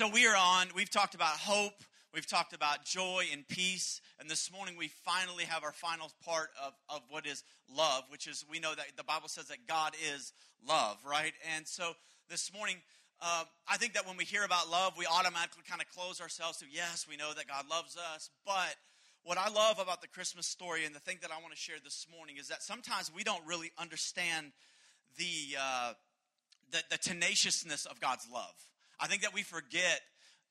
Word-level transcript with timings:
So 0.00 0.08
we 0.08 0.26
are 0.26 0.34
on, 0.34 0.68
we've 0.74 0.88
talked 0.88 1.14
about 1.14 1.36
hope, 1.36 1.84
we've 2.14 2.26
talked 2.26 2.54
about 2.54 2.86
joy 2.86 3.24
and 3.34 3.46
peace, 3.46 4.00
and 4.18 4.30
this 4.30 4.50
morning 4.50 4.76
we 4.78 4.88
finally 4.88 5.44
have 5.44 5.62
our 5.62 5.72
final 5.72 6.10
part 6.24 6.48
of, 6.64 6.72
of 6.88 7.02
what 7.10 7.26
is 7.26 7.44
love, 7.76 8.04
which 8.08 8.26
is 8.26 8.42
we 8.50 8.60
know 8.60 8.74
that 8.74 8.86
the 8.96 9.04
Bible 9.04 9.28
says 9.28 9.48
that 9.48 9.66
God 9.68 9.92
is 10.14 10.32
love, 10.66 10.96
right? 11.06 11.34
And 11.54 11.68
so 11.68 11.92
this 12.30 12.50
morning, 12.50 12.76
uh, 13.20 13.44
I 13.68 13.76
think 13.76 13.92
that 13.92 14.06
when 14.06 14.16
we 14.16 14.24
hear 14.24 14.42
about 14.42 14.70
love, 14.70 14.94
we 14.96 15.04
automatically 15.04 15.64
kind 15.68 15.82
of 15.82 15.88
close 15.90 16.18
ourselves 16.18 16.56
to, 16.60 16.64
yes, 16.72 17.04
we 17.06 17.18
know 17.18 17.34
that 17.34 17.46
God 17.46 17.66
loves 17.68 17.98
us, 18.14 18.30
but 18.46 18.76
what 19.22 19.36
I 19.36 19.50
love 19.50 19.78
about 19.78 20.00
the 20.00 20.08
Christmas 20.08 20.46
story 20.46 20.86
and 20.86 20.94
the 20.94 21.00
thing 21.00 21.18
that 21.20 21.30
I 21.30 21.42
want 21.42 21.52
to 21.52 21.60
share 21.60 21.76
this 21.84 22.06
morning 22.10 22.36
is 22.40 22.48
that 22.48 22.62
sometimes 22.62 23.12
we 23.14 23.22
don't 23.22 23.46
really 23.46 23.70
understand 23.76 24.52
the, 25.18 25.58
uh, 25.60 25.92
the, 26.70 26.78
the 26.88 26.96
tenaciousness 26.96 27.84
of 27.84 28.00
God's 28.00 28.26
love. 28.32 28.69
I 29.00 29.06
think 29.06 29.22
that 29.22 29.34
we 29.34 29.42
forget 29.42 30.00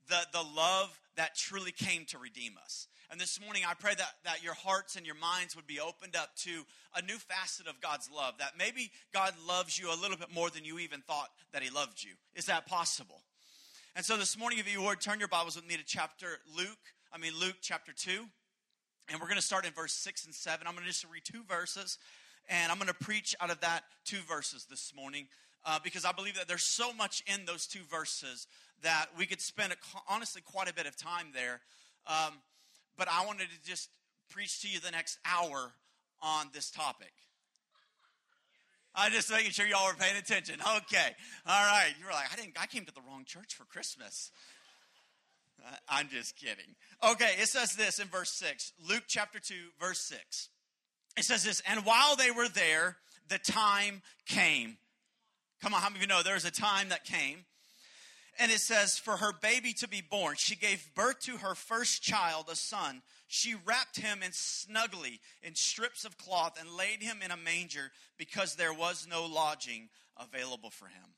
the, 0.08 0.18
the 0.34 0.42
love 0.42 1.00
that 1.16 1.36
truly 1.36 1.72
came 1.72 2.06
to 2.06 2.18
redeem 2.18 2.54
us. 2.64 2.88
And 3.12 3.20
this 3.20 3.40
morning, 3.42 3.64
I 3.68 3.74
pray 3.74 3.94
that, 3.96 4.12
that 4.24 4.44
your 4.44 4.54
hearts 4.54 4.96
and 4.96 5.06
your 5.06 5.16
minds 5.16 5.56
would 5.56 5.66
be 5.68 5.80
opened 5.80 6.16
up 6.16 6.36
to 6.44 6.64
a 6.96 7.02
new 7.02 7.18
facet 7.18 7.68
of 7.68 7.82
God's 7.82 8.10
love. 8.16 8.36
That 8.40 8.54
maybe 8.58 8.92
God 9.14 9.34
loves 9.48 9.80
you 9.80 9.90
a 9.92 9.98
little 10.00 10.18
bit 10.18 10.34
more 10.34 10.50
than 10.50 10.64
you 10.64 10.80
even 10.80 11.02
thought 11.02 11.30
that 11.54 11.64
He 11.64 11.70
loved 11.70 12.04
you. 12.04 12.12
Is 12.36 12.46
that 12.46 12.68
possible? 12.68 13.22
And 13.96 14.06
so 14.06 14.16
this 14.18 14.38
morning, 14.38 14.60
if 14.60 14.72
you 14.72 14.82
would, 14.84 15.02
turn 15.02 15.20
your 15.20 15.28
Bibles 15.28 15.56
with 15.56 15.68
me 15.68 15.76
to 15.76 15.84
chapter 15.86 16.40
Luke, 16.56 16.78
I 17.12 17.18
mean, 17.18 17.34
Luke 17.40 17.58
chapter 17.62 17.92
2. 17.92 18.12
And 19.10 19.20
we're 19.20 19.28
going 19.28 19.40
to 19.40 19.46
start 19.46 19.66
in 19.66 19.74
verse 19.74 19.94
6 19.94 20.26
and 20.26 20.36
7. 20.36 20.68
I'm 20.68 20.74
going 20.74 20.86
to 20.86 20.92
just 20.92 21.06
read 21.12 21.24
two 21.26 21.42
verses, 21.50 21.98
and 22.48 22.72
I'm 22.72 22.78
going 22.78 22.90
to 22.90 22.94
preach 22.94 23.36
out 23.42 23.50
of 23.50 23.60
that 23.62 23.84
two 24.06 24.20
verses 24.28 24.68
this 24.70 24.94
morning 24.96 25.28
uh, 25.66 25.80
because 25.84 26.06
I 26.06 26.12
believe 26.12 26.36
that 26.36 26.48
there's 26.48 26.64
so 26.64 26.94
much 26.94 27.24
in 27.28 27.46
those 27.46 27.68
two 27.68 27.84
verses 27.90 28.48
that 28.82 29.08
we 29.18 29.26
could 29.26 29.42
spend, 29.42 29.74
a, 29.74 29.76
honestly, 30.10 30.42
quite 30.42 30.70
a 30.70 30.74
bit 30.74 30.86
of 30.86 30.96
time 30.96 31.28
there. 31.34 31.62
Um, 32.08 32.34
but 32.98 33.08
I 33.12 33.26
wanted 33.26 33.48
to 33.50 33.70
just 33.70 33.90
preach 34.30 34.62
to 34.62 34.70
you 34.70 34.80
the 34.80 34.92
next 34.92 35.18
hour 35.26 35.74
on 36.22 36.48
this 36.54 36.70
topic. 36.70 37.14
I'm 38.96 39.12
just 39.12 39.32
making 39.32 39.52
sure 39.52 39.66
y'all 39.66 39.88
were 39.88 39.98
paying 39.98 40.18
attention. 40.18 40.56
Okay. 40.78 41.16
All 41.46 41.66
right. 41.66 41.94
You 42.00 42.06
were 42.06 42.12
like, 42.12 42.32
I 42.34 42.36
didn't 42.36 42.58
I 42.60 42.66
came 42.66 42.86
to 42.86 42.94
the 42.94 43.02
wrong 43.08 43.24
church 43.26 43.54
for 43.54 43.66
Christmas. 43.66 44.32
Uh, 45.66 45.76
I'm 45.88 46.10
just 46.10 46.36
kidding. 46.36 46.76
Okay, 47.04 47.32
it 47.40 47.48
says 47.48 47.74
this 47.76 48.00
in 48.00 48.08
verse 48.08 48.32
6. 48.32 48.74
Luke 48.88 49.04
chapter 49.08 49.40
2, 49.40 49.54
verse 49.80 50.00
6. 50.00 50.50
It 51.18 51.24
says 51.24 51.44
this, 51.44 51.62
and 51.68 51.86
while 51.86 52.16
they 52.16 52.32
were 52.32 52.48
there, 52.48 52.98
the 53.28 53.40
time 53.40 54.02
came 54.26 54.78
Come 55.62 55.74
on, 55.74 55.82
how 55.82 55.90
many 55.90 55.98
of 55.98 56.02
you 56.04 56.08
know 56.08 56.24
there 56.24 56.36
was 56.36 56.46
a 56.46 56.52
time 56.52 56.90
that 56.90 57.04
came? 57.04 57.46
And 58.40 58.52
it 58.52 58.60
says, 58.60 58.98
for 58.98 59.18
her 59.18 59.34
baby 59.34 59.74
to 59.74 59.88
be 59.88 60.02
born, 60.02 60.36
she 60.38 60.56
gave 60.56 60.96
birth 60.96 61.20
to 61.22 61.38
her 61.38 61.56
first 61.56 62.02
child, 62.02 62.46
a 62.50 62.56
son. 62.56 63.02
She 63.28 63.54
wrapped 63.66 64.00
him 64.00 64.24
in 64.24 64.32
snugly 64.32 65.20
in 65.44 65.56
strips 65.56 66.06
of 66.06 66.18
cloth 66.18 66.58
and 66.58 66.70
laid 66.72 67.04
him 67.04 67.22
in 67.24 67.32
a 67.32 67.38
manger 67.38 67.92
because 68.18 68.56
there 68.56 68.74
was 68.74 69.06
no 69.10 69.26
lodging 69.26 69.90
available 70.18 70.70
for 70.70 70.86
him. 70.86 71.16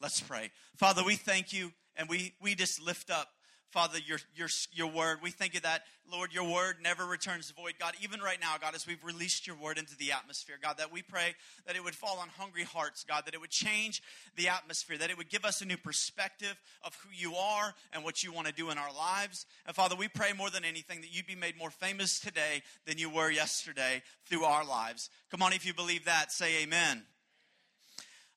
Let's 0.00 0.20
pray. 0.20 0.50
Father, 0.76 1.02
we 1.02 1.16
thank 1.16 1.54
you 1.54 1.72
and 1.96 2.08
we, 2.08 2.34
we 2.42 2.54
just 2.54 2.82
lift 2.82 3.10
up 3.10 3.28
Father, 3.72 3.98
your, 4.06 4.18
your, 4.36 4.48
your 4.70 4.88
word. 4.88 5.20
We 5.22 5.30
thank 5.30 5.54
you 5.54 5.60
that, 5.60 5.84
Lord, 6.12 6.34
your 6.34 6.44
word 6.44 6.76
never 6.82 7.06
returns 7.06 7.50
void. 7.50 7.74
God, 7.80 7.94
even 8.02 8.20
right 8.20 8.36
now, 8.38 8.56
God, 8.60 8.74
as 8.74 8.86
we've 8.86 9.02
released 9.02 9.46
your 9.46 9.56
word 9.56 9.78
into 9.78 9.96
the 9.96 10.12
atmosphere, 10.12 10.56
God, 10.62 10.76
that 10.76 10.92
we 10.92 11.00
pray 11.00 11.34
that 11.66 11.74
it 11.74 11.82
would 11.82 11.94
fall 11.94 12.18
on 12.18 12.28
hungry 12.36 12.64
hearts, 12.64 13.02
God, 13.02 13.22
that 13.24 13.32
it 13.32 13.40
would 13.40 13.50
change 13.50 14.02
the 14.36 14.48
atmosphere, 14.48 14.98
that 14.98 15.08
it 15.08 15.16
would 15.16 15.30
give 15.30 15.46
us 15.46 15.62
a 15.62 15.64
new 15.64 15.78
perspective 15.78 16.54
of 16.84 16.94
who 16.96 17.08
you 17.14 17.34
are 17.34 17.74
and 17.94 18.04
what 18.04 18.22
you 18.22 18.30
want 18.30 18.46
to 18.46 18.52
do 18.52 18.68
in 18.68 18.76
our 18.76 18.92
lives. 18.92 19.46
And 19.66 19.74
Father, 19.74 19.96
we 19.96 20.06
pray 20.06 20.34
more 20.36 20.50
than 20.50 20.66
anything 20.66 21.00
that 21.00 21.16
you'd 21.16 21.26
be 21.26 21.34
made 21.34 21.56
more 21.56 21.70
famous 21.70 22.20
today 22.20 22.62
than 22.86 22.98
you 22.98 23.08
were 23.08 23.30
yesterday 23.30 24.02
through 24.26 24.44
our 24.44 24.66
lives. 24.66 25.08
Come 25.30 25.40
on, 25.40 25.54
if 25.54 25.64
you 25.64 25.72
believe 25.72 26.04
that, 26.04 26.30
say 26.30 26.62
amen. 26.62 27.04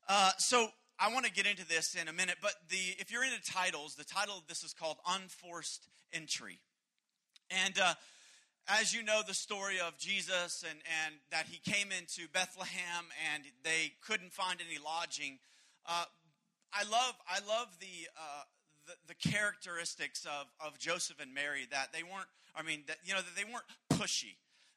Uh, 0.08 0.32
so, 0.38 0.70
I 0.98 1.12
want 1.12 1.26
to 1.26 1.32
get 1.32 1.46
into 1.46 1.68
this 1.68 1.96
in 1.96 2.08
a 2.08 2.14
minute, 2.14 2.38
but 2.42 2.54
the 2.70 2.78
if 3.00 3.12
you're 3.12 3.24
into 3.24 3.42
titles, 3.44 3.96
the 3.96 4.06
title 4.06 4.38
of 4.38 4.48
this 4.48 4.64
is 4.64 4.74
called 4.74 4.98
Unforced 5.08 5.88
Entry. 6.14 6.60
And 7.50 7.78
uh, 7.78 7.94
as 8.68 8.94
you 8.94 9.04
know 9.04 9.22
the 9.28 9.34
story 9.34 9.80
of 9.80 9.98
Jesus 9.98 10.64
and, 10.68 10.80
and 11.06 11.16
that 11.32 11.48
he 11.48 11.60
came 11.70 11.90
into 11.92 12.32
Bethlehem 12.32 13.06
and 13.34 13.44
they 13.64 13.94
couldn't 14.02 14.32
find 14.32 14.60
any 14.66 14.80
lodging, 14.84 15.40
uh, 15.86 16.06
I 16.74 16.84
love 16.84 17.16
I 17.30 17.40
love 17.48 17.68
the, 17.80 18.08
uh, 18.18 18.44
the, 18.88 19.14
the 19.14 19.30
characteristics 19.30 20.26
of, 20.26 20.48
of 20.66 20.80
Joseph 20.80 21.18
and 21.22 21.34
Mary 21.34 21.68
that 21.72 21.92
they 21.92 22.04
weren't 22.04 22.28
I 22.56 22.64
mean 22.64 22.84
that 22.88 22.98
you 23.04 23.14
know 23.14 23.20
that 23.20 23.36
they 23.36 23.44
weren't 23.44 23.66
pushy 23.92 24.36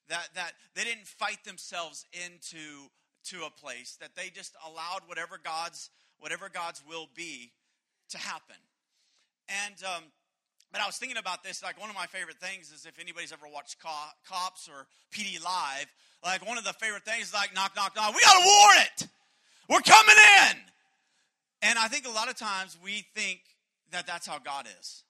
that 0.08 0.28
that 0.34 0.52
they 0.74 0.82
didn't 0.82 1.06
fight 1.06 1.44
themselves 1.44 2.04
into 2.12 2.90
to 3.26 3.44
a 3.44 3.50
place 3.50 3.96
that 4.00 4.16
they 4.16 4.30
just 4.30 4.54
allowed 4.66 5.02
whatever 5.06 5.38
God's 5.42 5.90
whatever 6.20 6.48
God's 6.48 6.82
will 6.88 7.08
be 7.14 7.52
to 8.10 8.18
happen. 8.18 8.56
And, 9.66 9.74
um, 9.84 10.04
but 10.72 10.80
I 10.80 10.86
was 10.86 10.96
thinking 10.96 11.16
about 11.16 11.42
this. 11.42 11.62
Like, 11.62 11.80
one 11.80 11.88
of 11.88 11.96
my 11.96 12.06
favorite 12.06 12.38
things 12.38 12.72
is 12.72 12.86
if 12.86 12.98
anybody's 12.98 13.32
ever 13.32 13.46
watched 13.52 13.76
Cops 13.80 14.68
or 14.68 14.86
PD 15.12 15.42
Live, 15.42 15.86
like, 16.24 16.46
one 16.46 16.58
of 16.58 16.64
the 16.64 16.74
favorite 16.74 17.04
things 17.04 17.28
is 17.28 17.34
like, 17.34 17.54
knock, 17.54 17.74
knock, 17.76 17.96
knock. 17.96 18.14
We 18.14 18.20
got 18.20 18.36
a 18.36 18.46
warrant. 18.46 19.08
We're 19.68 19.80
coming 19.80 20.16
in. 20.50 20.56
And 21.62 21.78
I 21.78 21.88
think 21.88 22.06
a 22.06 22.10
lot 22.10 22.28
of 22.28 22.36
times 22.36 22.76
we 22.82 23.04
think 23.14 23.40
that 23.90 24.06
that's 24.06 24.26
how 24.26 24.38
God 24.38 24.66
is. 24.78 25.02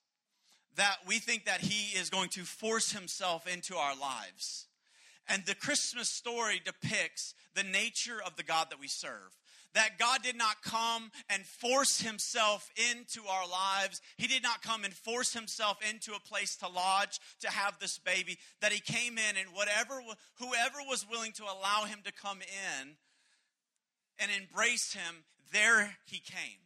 That 0.76 0.97
we 1.06 1.18
think 1.18 1.47
that 1.47 1.60
He 1.60 1.98
is 1.98 2.10
going 2.10 2.28
to 2.30 2.42
force 2.42 2.92
Himself 2.92 3.47
into 3.52 3.76
our 3.76 3.97
lives. 3.97 4.66
And 5.28 5.44
the 5.44 5.54
Christmas 5.54 6.08
story 6.08 6.60
depicts 6.64 7.34
the 7.54 7.62
nature 7.62 8.18
of 8.24 8.36
the 8.36 8.42
God 8.42 8.68
that 8.70 8.80
we 8.80 8.88
serve 8.88 9.36
that 9.78 9.97
God 9.97 10.25
did 10.25 10.37
not 10.37 10.61
come 10.61 11.12
and 11.31 11.44
force 11.44 12.00
himself 12.00 12.69
into 12.91 13.21
our 13.28 13.49
lives. 13.49 14.00
He 14.16 14.27
did 14.27 14.43
not 14.43 14.61
come 14.61 14.83
and 14.83 14.93
force 14.93 15.33
himself 15.33 15.78
into 15.89 16.15
a 16.15 16.21
place 16.21 16.56
to 16.56 16.69
lodge 16.69 17.21
to 17.43 17.49
have 17.49 17.78
this 17.78 17.97
baby. 17.97 18.39
That 18.61 18.72
he 18.72 18.81
came 18.81 19.19
in 19.19 19.37
and 19.37 19.55
whatever 19.55 20.00
whoever 20.41 20.78
was 20.89 21.06
willing 21.09 21.31
to 21.37 21.44
allow 21.44 21.84
him 21.84 22.00
to 22.05 22.12
come 22.12 22.41
in 22.41 22.97
and 24.19 24.31
embrace 24.33 24.94
him, 24.94 25.22
there 25.53 25.97
he 26.06 26.19
came. 26.19 26.59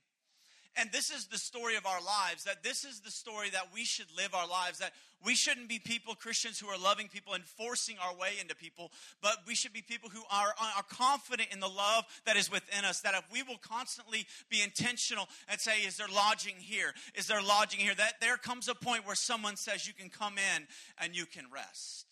And 0.77 0.91
this 0.91 1.11
is 1.11 1.27
the 1.27 1.39
story 1.39 1.77
of 1.77 1.85
our 1.85 2.01
lives, 2.01 2.45
that 2.45 2.63
this 2.63 2.85
is 2.85 3.01
the 3.01 3.11
story 3.11 3.51
that 3.51 3.69
we 3.75 3.85
should 3.85 4.07
live 4.17 4.35
our 4.35 4.49
lives, 4.49 4.79
that 4.79 4.93
we 5.25 5.35
shouldn't 5.35 5.69
be 5.69 5.79
people, 5.79 6.15
Christians, 6.15 6.59
who 6.59 6.67
are 6.69 6.79
loving 6.79 7.09
people 7.09 7.35
and 7.35 7.45
forcing 7.45 7.97
our 8.03 8.15
way 8.17 8.31
into 8.41 8.57
people, 8.57 8.91
but 9.21 9.37
we 9.47 9.55
should 9.55 9.73
be 9.73 9.83
people 9.83 10.09
who 10.09 10.23
are, 10.31 10.55
are 10.77 10.83
confident 10.89 11.51
in 11.53 11.61
the 11.61 11.69
love 11.69 12.05
that 12.25 12.37
is 12.37 12.51
within 12.51 12.85
us, 12.85 13.01
that 13.01 13.15
if 13.15 13.25
we 13.31 13.43
will 13.43 13.59
constantly 13.59 14.27
be 14.49 14.63
intentional 14.63 15.29
and 15.49 15.61
say, 15.61 15.83
Is 15.83 15.99
there 15.99 16.09
lodging 16.13 16.57
here? 16.57 16.95
Is 17.15 17.27
there 17.27 17.43
lodging 17.43 17.81
here? 17.81 17.95
That 17.95 18.15
there 18.21 18.39
comes 18.39 18.69
a 18.69 18.75
point 18.75 19.07
where 19.07 19.15
someone 19.15 19.57
says, 19.57 19.87
You 19.87 19.93
can 19.93 20.09
come 20.09 20.35
in 20.39 20.67
and 20.99 21.15
you 21.15 21.27
can 21.27 21.45
rest. 21.53 22.07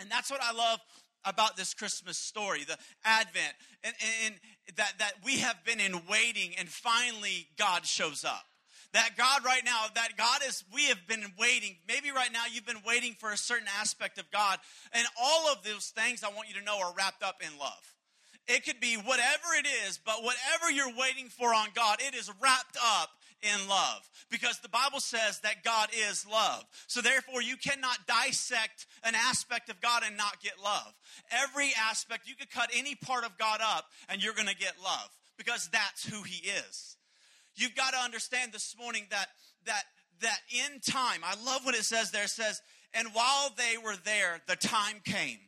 And 0.00 0.10
that's 0.10 0.30
what 0.30 0.40
I 0.42 0.52
love 0.52 0.80
about 1.24 1.56
this 1.56 1.74
Christmas 1.74 2.18
story, 2.18 2.64
the 2.64 2.76
Advent, 3.04 3.54
and, 3.82 3.94
and, 4.24 4.34
that, 4.76 4.94
that 4.98 5.12
we 5.24 5.38
have 5.38 5.62
been 5.64 5.80
in 5.80 6.00
waiting, 6.08 6.52
and 6.58 6.68
finally 6.68 7.48
God 7.58 7.84
shows 7.86 8.24
up. 8.24 8.44
That 8.92 9.10
God 9.16 9.44
right 9.44 9.64
now, 9.64 9.86
that 9.94 10.16
God 10.16 10.40
is, 10.46 10.62
we 10.72 10.84
have 10.84 11.06
been 11.08 11.24
waiting. 11.38 11.76
Maybe 11.88 12.10
right 12.12 12.32
now 12.32 12.44
you've 12.50 12.66
been 12.66 12.82
waiting 12.86 13.14
for 13.18 13.32
a 13.32 13.36
certain 13.36 13.66
aspect 13.80 14.18
of 14.18 14.30
God, 14.30 14.58
and 14.92 15.06
all 15.20 15.48
of 15.52 15.64
those 15.64 15.88
things 15.88 16.22
I 16.22 16.28
want 16.28 16.48
you 16.48 16.54
to 16.60 16.64
know 16.64 16.78
are 16.78 16.94
wrapped 16.96 17.22
up 17.22 17.36
in 17.40 17.58
love. 17.58 17.94
It 18.46 18.64
could 18.64 18.78
be 18.78 18.94
whatever 18.96 19.54
it 19.58 19.66
is, 19.86 19.98
but 20.04 20.22
whatever 20.22 20.70
you're 20.70 20.96
waiting 20.98 21.28
for 21.28 21.54
on 21.54 21.68
God, 21.74 21.98
it 22.06 22.14
is 22.14 22.30
wrapped 22.40 22.76
up 22.76 23.10
in 23.44 23.68
love 23.68 24.08
because 24.30 24.58
the 24.60 24.68
Bible 24.68 25.00
says 25.00 25.40
that 25.40 25.62
God 25.62 25.90
is 26.08 26.26
love. 26.26 26.64
So 26.86 27.00
therefore, 27.00 27.42
you 27.42 27.56
cannot 27.56 27.98
dissect 28.06 28.86
an 29.04 29.14
aspect 29.14 29.68
of 29.68 29.80
God 29.80 30.02
and 30.06 30.16
not 30.16 30.42
get 30.42 30.54
love. 30.62 30.94
Every 31.30 31.70
aspect, 31.78 32.28
you 32.28 32.34
could 32.34 32.50
cut 32.50 32.70
any 32.74 32.94
part 32.94 33.24
of 33.24 33.36
God 33.38 33.60
up 33.62 33.86
and 34.08 34.22
you're 34.22 34.34
going 34.34 34.48
to 34.48 34.56
get 34.56 34.74
love 34.82 35.10
because 35.36 35.68
that's 35.72 36.06
who 36.06 36.22
He 36.22 36.48
is. 36.48 36.96
You've 37.54 37.74
got 37.74 37.92
to 37.92 37.98
understand 37.98 38.52
this 38.52 38.74
morning 38.78 39.06
that 39.10 39.26
that 39.66 39.84
that 40.20 40.38
in 40.50 40.80
time, 40.80 41.20
I 41.22 41.34
love 41.44 41.64
what 41.64 41.74
it 41.74 41.84
says 41.84 42.10
there. 42.10 42.24
It 42.24 42.30
says, 42.30 42.62
and 42.94 43.08
while 43.12 43.50
they 43.56 43.76
were 43.82 43.96
there, 44.04 44.40
the 44.46 44.56
time 44.56 45.00
came. 45.04 45.38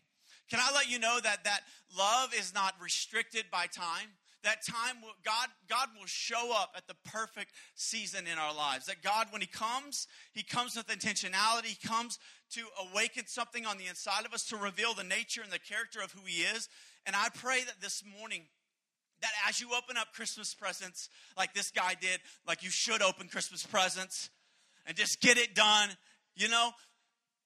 Can 0.50 0.61
I 0.61 0.73
let 0.75 0.91
you 0.91 0.99
know 0.99 1.19
that 1.23 1.44
that 1.44 1.61
love 1.97 2.35
is 2.38 2.55
not 2.55 2.75
restricted 2.81 3.47
by 3.50 3.67
time? 3.67 4.09
That 4.44 4.65
time 4.65 4.97
God, 5.25 5.49
God 5.69 5.88
will 5.99 6.06
show 6.06 6.53
up 6.55 6.73
at 6.77 6.87
the 6.87 6.94
perfect 7.05 7.53
season 7.75 8.27
in 8.31 8.38
our 8.38 8.55
lives. 8.55 8.87
That 8.87 9.03
God, 9.03 9.29
when 9.31 9.41
He 9.41 9.47
comes, 9.47 10.06
He 10.33 10.43
comes 10.43 10.77
with 10.77 10.87
intentionality. 10.87 11.67
He 11.67 11.88
comes 11.88 12.19
to 12.53 12.62
awaken 12.91 13.27
something 13.27 13.67
on 13.67 13.79
the 13.79 13.87
inside 13.87 14.25
of 14.25 14.33
us, 14.33 14.44
to 14.49 14.56
reveal 14.56 14.94
the 14.94 15.05
nature 15.05 15.43
and 15.43 15.53
the 15.53 15.59
character 15.59 16.00
of 16.00 16.12
who 16.12 16.21
He 16.25 16.43
is. 16.43 16.69
And 17.06 17.17
I 17.17 17.29
pray 17.35 17.62
that 17.65 17.81
this 17.81 18.03
morning, 18.19 18.43
that 19.23 19.31
as 19.49 19.61
you 19.61 19.69
open 19.77 19.97
up 19.97 20.12
Christmas 20.12 20.55
presents, 20.55 21.09
like 21.37 21.55
this 21.55 21.71
guy 21.71 21.94
did, 22.00 22.21
like 22.47 22.62
you 22.62 22.71
should 22.71 23.03
open 23.03 23.29
Christmas 23.29 23.65
presents 23.65 24.31
and 24.87 24.97
just 24.97 25.21
get 25.21 25.38
it 25.38 25.55
done, 25.55 25.91
you 26.35 26.49
know, 26.49 26.71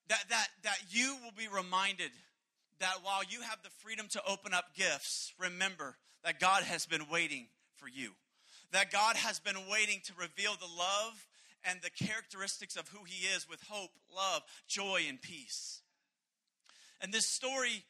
that, 0.08 0.24
that, 0.28 0.48
that 0.64 0.78
you 0.90 1.16
will 1.22 1.32
be 1.36 1.46
reminded 1.48 2.10
that 2.80 2.96
while 3.02 3.22
you 3.28 3.42
have 3.42 3.62
the 3.62 3.70
freedom 3.78 4.06
to 4.10 4.22
open 4.26 4.52
up 4.52 4.74
gifts, 4.74 5.32
remember 5.38 5.96
that 6.24 6.40
God 6.40 6.62
has 6.64 6.86
been 6.86 7.06
waiting 7.10 7.46
for 7.76 7.88
you. 7.88 8.12
That 8.72 8.92
God 8.92 9.16
has 9.16 9.40
been 9.40 9.56
waiting 9.70 10.00
to 10.04 10.12
reveal 10.18 10.52
the 10.54 10.78
love 10.78 11.26
and 11.64 11.80
the 11.82 11.90
characteristics 11.90 12.76
of 12.76 12.88
who 12.88 13.04
He 13.04 13.26
is 13.26 13.48
with 13.48 13.60
hope, 13.68 13.90
love, 14.14 14.42
joy, 14.68 15.02
and 15.08 15.20
peace. 15.20 15.82
And 17.00 17.12
this 17.12 17.26
story 17.26 17.84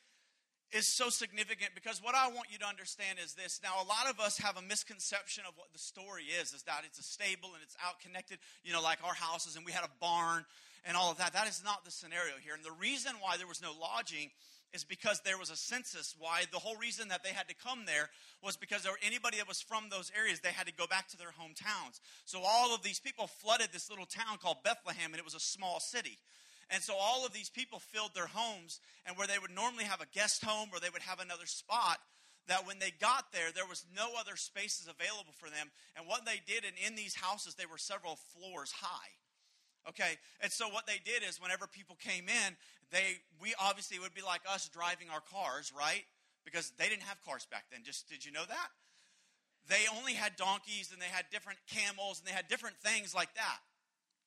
is 0.73 0.87
so 0.87 1.09
significant 1.09 1.71
because 1.75 2.03
what 2.03 2.15
I 2.15 2.29
want 2.29 2.47
you 2.51 2.59
to 2.59 2.67
understand 2.67 3.19
is 3.23 3.35
this. 3.35 3.61
Now, 3.63 3.75
a 3.83 3.87
lot 3.87 4.09
of 4.09 4.21
us 4.21 4.39
have 4.39 4.57
a 4.57 4.63
misconception 4.63 5.45
of 5.49 5.55
what 5.57 5.73
the 5.73 5.79
story 5.79 6.25
is, 6.41 6.53
is 6.53 6.63
that 6.63 6.83
it's 6.87 6.99
a 6.99 7.03
stable 7.03 7.51
and 7.55 7.63
it's 7.63 7.77
out 7.85 8.01
connected, 8.01 8.39
you 8.63 8.73
know, 8.73 8.83
like 8.83 8.99
our 9.05 9.15
houses 9.15 9.57
and 9.57 9.67
we 9.67 9.73
had 9.73 9.85
a 9.85 9.91
barn 10.01 10.45
and 10.85 10.97
all 10.97 11.11
of 11.11 11.19
that. 11.19 11.33
That 11.33 11.49
is 11.49 11.63
not 11.65 11.85
the 11.85 11.91
scenario 11.91 12.35
here. 12.43 12.55
And 12.55 12.65
the 12.65 12.77
reason 12.79 13.13
why 13.21 13.37
there 13.37 13.49
was 13.49 13.61
no 13.61 13.73
lodging 13.81 14.31
is 14.73 14.85
because 14.85 15.21
there 15.21 15.39
was 15.39 15.51
a 15.51 15.57
census. 15.57 16.15
Why 16.19 16.45
the 16.53 16.59
whole 16.59 16.77
reason 16.77 17.09
that 17.09 17.25
they 17.25 17.31
had 17.31 17.49
to 17.49 17.55
come 17.55 17.85
there 17.87 18.09
was 18.43 18.57
because 18.57 18.83
there 18.83 18.93
were 18.93 19.07
anybody 19.07 19.39
that 19.39 19.49
was 19.49 19.61
from 19.61 19.89
those 19.91 20.13
areas, 20.17 20.41
they 20.41 20.51
had 20.51 20.67
to 20.67 20.73
go 20.73 20.87
back 20.87 21.09
to 21.09 21.17
their 21.17 21.35
hometowns. 21.39 22.01
So 22.25 22.41
all 22.45 22.75
of 22.75 22.83
these 22.83 23.01
people 23.01 23.27
flooded 23.27 23.69
this 23.73 23.91
little 23.91 24.07
town 24.07 24.39
called 24.41 24.63
Bethlehem, 24.63 25.13
and 25.13 25.19
it 25.19 25.25
was 25.25 25.35
a 25.35 25.41
small 25.41 25.81
city. 25.81 26.19
And 26.71 26.83
so 26.83 26.95
all 26.95 27.27
of 27.27 27.33
these 27.33 27.51
people 27.51 27.81
filled 27.81 28.15
their 28.15 28.29
homes, 28.29 28.81
and 29.05 29.17
where 29.17 29.27
they 29.27 29.39
would 29.39 29.55
normally 29.55 29.85
have 29.85 30.01
a 30.01 30.07
guest 30.15 30.45
home 30.45 30.69
or 30.73 30.79
they 30.79 30.91
would 30.91 31.03
have 31.03 31.19
another 31.19 31.47
spot, 31.47 31.99
that 32.47 32.67
when 32.67 32.79
they 32.79 32.93
got 33.01 33.33
there, 33.33 33.51
there 33.55 33.67
was 33.67 33.85
no 33.95 34.11
other 34.19 34.37
spaces 34.37 34.89
available 34.89 35.35
for 35.39 35.51
them. 35.51 35.71
And 35.97 36.07
what 36.07 36.25
they 36.25 36.41
did, 36.47 36.65
and 36.65 36.75
in 36.87 36.95
these 36.95 37.15
houses, 37.15 37.55
they 37.55 37.67
were 37.67 37.79
several 37.79 38.19
floors 38.35 38.73
high. 38.73 39.11
Okay, 39.89 40.19
and 40.43 40.53
so 40.53 40.69
what 40.69 40.87
they 40.87 41.01
did 41.05 41.27
is 41.27 41.41
whenever 41.41 41.67
people 41.67 41.97
came 41.97 42.29
in, 42.29 42.57
they 42.93 43.23
we 43.41 43.55
obviously 43.59 43.99
would 43.99 44.15
be 44.15 44.23
like 44.23 44.43
us 44.49 44.69
driving 44.69 45.09
our 45.13 45.23
cars, 45.33 45.73
right? 45.77 46.05
Because 46.45 46.73
they 46.79 46.89
didn't 46.89 47.03
have 47.03 47.23
cars 47.25 47.47
back 47.51 47.65
then. 47.71 47.81
Just 47.85 48.09
did 48.09 48.25
you 48.25 48.33
know 48.33 48.45
that? 48.47 48.69
They 49.69 49.85
only 49.97 50.15
had 50.15 50.37
donkeys 50.37 50.91
and 50.93 51.01
they 51.01 51.07
had 51.07 51.27
different 51.31 51.59
camels 51.71 52.19
and 52.19 52.27
they 52.27 52.33
had 52.33 52.49
different 52.49 52.77
things 52.77 53.15
like 53.15 53.33
that. 53.35 53.59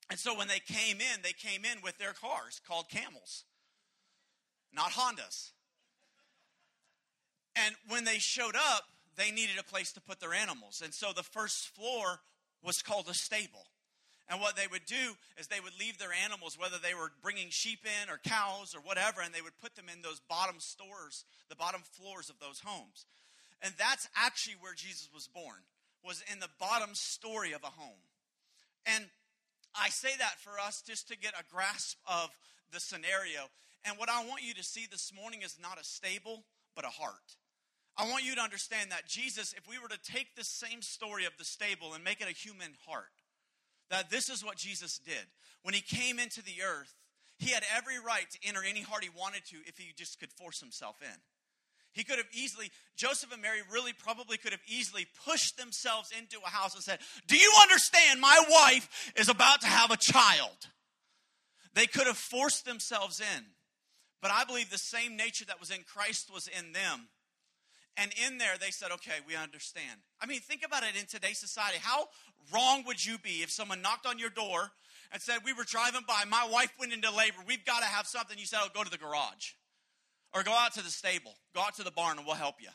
And 0.09 0.19
so 0.19 0.37
when 0.37 0.47
they 0.47 0.59
came 0.59 0.97
in, 0.97 1.21
they 1.21 1.33
came 1.33 1.65
in 1.65 1.81
with 1.83 1.97
their 1.97 2.13
cars 2.13 2.61
called 2.67 2.89
camels, 2.89 3.45
not 4.73 4.91
Hondas. 4.91 5.51
And 7.55 7.75
when 7.87 8.03
they 8.03 8.17
showed 8.17 8.55
up, 8.55 8.83
they 9.15 9.31
needed 9.31 9.57
a 9.59 9.63
place 9.63 9.91
to 9.93 10.01
put 10.01 10.19
their 10.19 10.33
animals. 10.33 10.81
And 10.83 10.93
so 10.93 11.13
the 11.15 11.23
first 11.23 11.67
floor 11.75 12.19
was 12.63 12.81
called 12.81 13.07
a 13.09 13.13
stable. 13.13 13.67
And 14.33 14.41
what 14.41 14.55
they 14.55 14.65
would 14.65 14.87
do 14.87 15.13
is 15.37 15.45
they 15.45 15.59
would 15.59 15.79
leave 15.79 15.99
their 15.99 16.11
animals, 16.25 16.57
whether 16.57 16.79
they 16.81 16.95
were 16.95 17.11
bringing 17.21 17.49
sheep 17.51 17.85
in 17.85 18.09
or 18.09 18.17
cows 18.17 18.73
or 18.73 18.81
whatever, 18.81 19.21
and 19.21 19.31
they 19.31 19.43
would 19.43 19.61
put 19.61 19.75
them 19.75 19.85
in 19.93 20.01
those 20.01 20.19
bottom 20.27 20.55
stores, 20.57 21.23
the 21.49 21.55
bottom 21.55 21.81
floors 21.93 22.31
of 22.31 22.39
those 22.39 22.59
homes. 22.65 23.05
And 23.61 23.75
that's 23.77 24.09
actually 24.17 24.55
where 24.59 24.73
Jesus 24.73 25.07
was 25.13 25.27
born, 25.27 25.61
was 26.03 26.23
in 26.33 26.39
the 26.39 26.49
bottom 26.59 26.95
story 26.95 27.53
of 27.53 27.61
a 27.61 27.67
home. 27.67 28.01
And 28.87 29.05
I 29.75 29.89
say 29.89 30.09
that 30.17 30.39
for 30.39 30.59
us 30.59 30.81
just 30.81 31.09
to 31.09 31.17
get 31.17 31.33
a 31.39 31.45
grasp 31.53 31.99
of 32.07 32.31
the 32.71 32.79
scenario. 32.79 33.53
And 33.85 33.99
what 33.99 34.09
I 34.09 34.25
want 34.25 34.41
you 34.41 34.55
to 34.55 34.63
see 34.63 34.87
this 34.89 35.13
morning 35.13 35.43
is 35.43 35.59
not 35.61 35.79
a 35.79 35.83
stable, 35.83 36.43
but 36.75 36.85
a 36.85 36.89
heart. 36.89 37.37
I 37.95 38.09
want 38.09 38.25
you 38.25 38.33
to 38.33 38.41
understand 38.41 38.89
that 38.89 39.05
Jesus, 39.05 39.53
if 39.55 39.69
we 39.69 39.77
were 39.77 39.89
to 39.89 40.11
take 40.11 40.35
this 40.35 40.47
same 40.47 40.81
story 40.81 41.25
of 41.25 41.37
the 41.37 41.45
stable 41.45 41.93
and 41.93 42.03
make 42.03 42.19
it 42.19 42.27
a 42.27 42.33
human 42.33 42.73
heart, 42.87 43.13
that 43.89 44.09
this 44.09 44.29
is 44.29 44.43
what 44.43 44.57
Jesus 44.57 44.99
did. 44.99 45.25
When 45.63 45.73
he 45.73 45.81
came 45.81 46.19
into 46.19 46.43
the 46.43 46.63
earth, 46.63 46.93
he 47.37 47.51
had 47.51 47.63
every 47.75 47.99
right 47.99 48.29
to 48.29 48.47
enter 48.47 48.61
any 48.63 48.81
heart 48.81 49.03
he 49.03 49.09
wanted 49.09 49.45
to 49.47 49.57
if 49.65 49.77
he 49.77 49.93
just 49.95 50.19
could 50.19 50.31
force 50.31 50.59
himself 50.59 50.97
in. 51.01 51.19
He 51.93 52.03
could 52.03 52.17
have 52.17 52.27
easily, 52.33 52.71
Joseph 52.95 53.31
and 53.31 53.41
Mary 53.41 53.59
really 53.71 53.93
probably 53.93 54.37
could 54.37 54.51
have 54.51 54.61
easily 54.67 55.05
pushed 55.27 55.57
themselves 55.57 56.09
into 56.17 56.37
a 56.43 56.49
house 56.49 56.73
and 56.73 56.83
said, 56.83 56.99
Do 57.27 57.37
you 57.37 57.51
understand? 57.61 58.19
My 58.19 58.43
wife 58.49 59.13
is 59.15 59.29
about 59.29 59.61
to 59.61 59.67
have 59.67 59.91
a 59.91 59.97
child. 59.97 60.57
They 61.75 61.85
could 61.85 62.07
have 62.07 62.17
forced 62.17 62.65
themselves 62.65 63.19
in. 63.19 63.45
But 64.21 64.31
I 64.31 64.43
believe 64.45 64.69
the 64.69 64.77
same 64.77 65.17
nature 65.17 65.45
that 65.45 65.59
was 65.59 65.69
in 65.69 65.83
Christ 65.83 66.31
was 66.33 66.47
in 66.47 66.71
them. 66.71 67.09
And 67.95 68.11
in 68.27 68.39
there, 68.39 68.57
they 68.59 68.71
said, 68.71 68.91
okay, 68.91 69.21
we 69.27 69.35
understand. 69.35 70.01
I 70.19 70.25
mean, 70.25 70.39
think 70.39 70.63
about 70.65 70.83
it 70.83 70.99
in 70.99 71.05
today's 71.05 71.37
society. 71.37 71.77
How 71.79 72.07
wrong 72.51 72.83
would 72.87 73.05
you 73.05 73.17
be 73.19 73.43
if 73.43 73.51
someone 73.51 73.81
knocked 73.81 74.05
on 74.05 74.17
your 74.17 74.31
door 74.31 74.71
and 75.11 75.21
said, 75.21 75.39
We 75.45 75.53
were 75.53 75.63
driving 75.63 76.01
by, 76.07 76.23
my 76.27 76.47
wife 76.51 76.73
went 76.79 76.91
into 76.91 77.11
labor, 77.11 77.37
we've 77.47 77.65
got 77.65 77.79
to 77.79 77.85
have 77.85 78.07
something? 78.07 78.37
You 78.37 78.45
said, 78.45 78.59
Oh, 78.63 78.67
go 78.73 78.83
to 78.83 78.89
the 78.89 78.97
garage. 78.97 79.53
Or 80.33 80.41
go 80.41 80.51
out 80.51 80.73
to 80.73 80.83
the 80.83 80.89
stable, 80.89 81.35
go 81.53 81.61
out 81.61 81.75
to 81.75 81.83
the 81.83 81.91
barn, 81.91 82.17
and 82.17 82.25
we'll 82.25 82.35
help 82.35 82.55
you. 82.59 82.69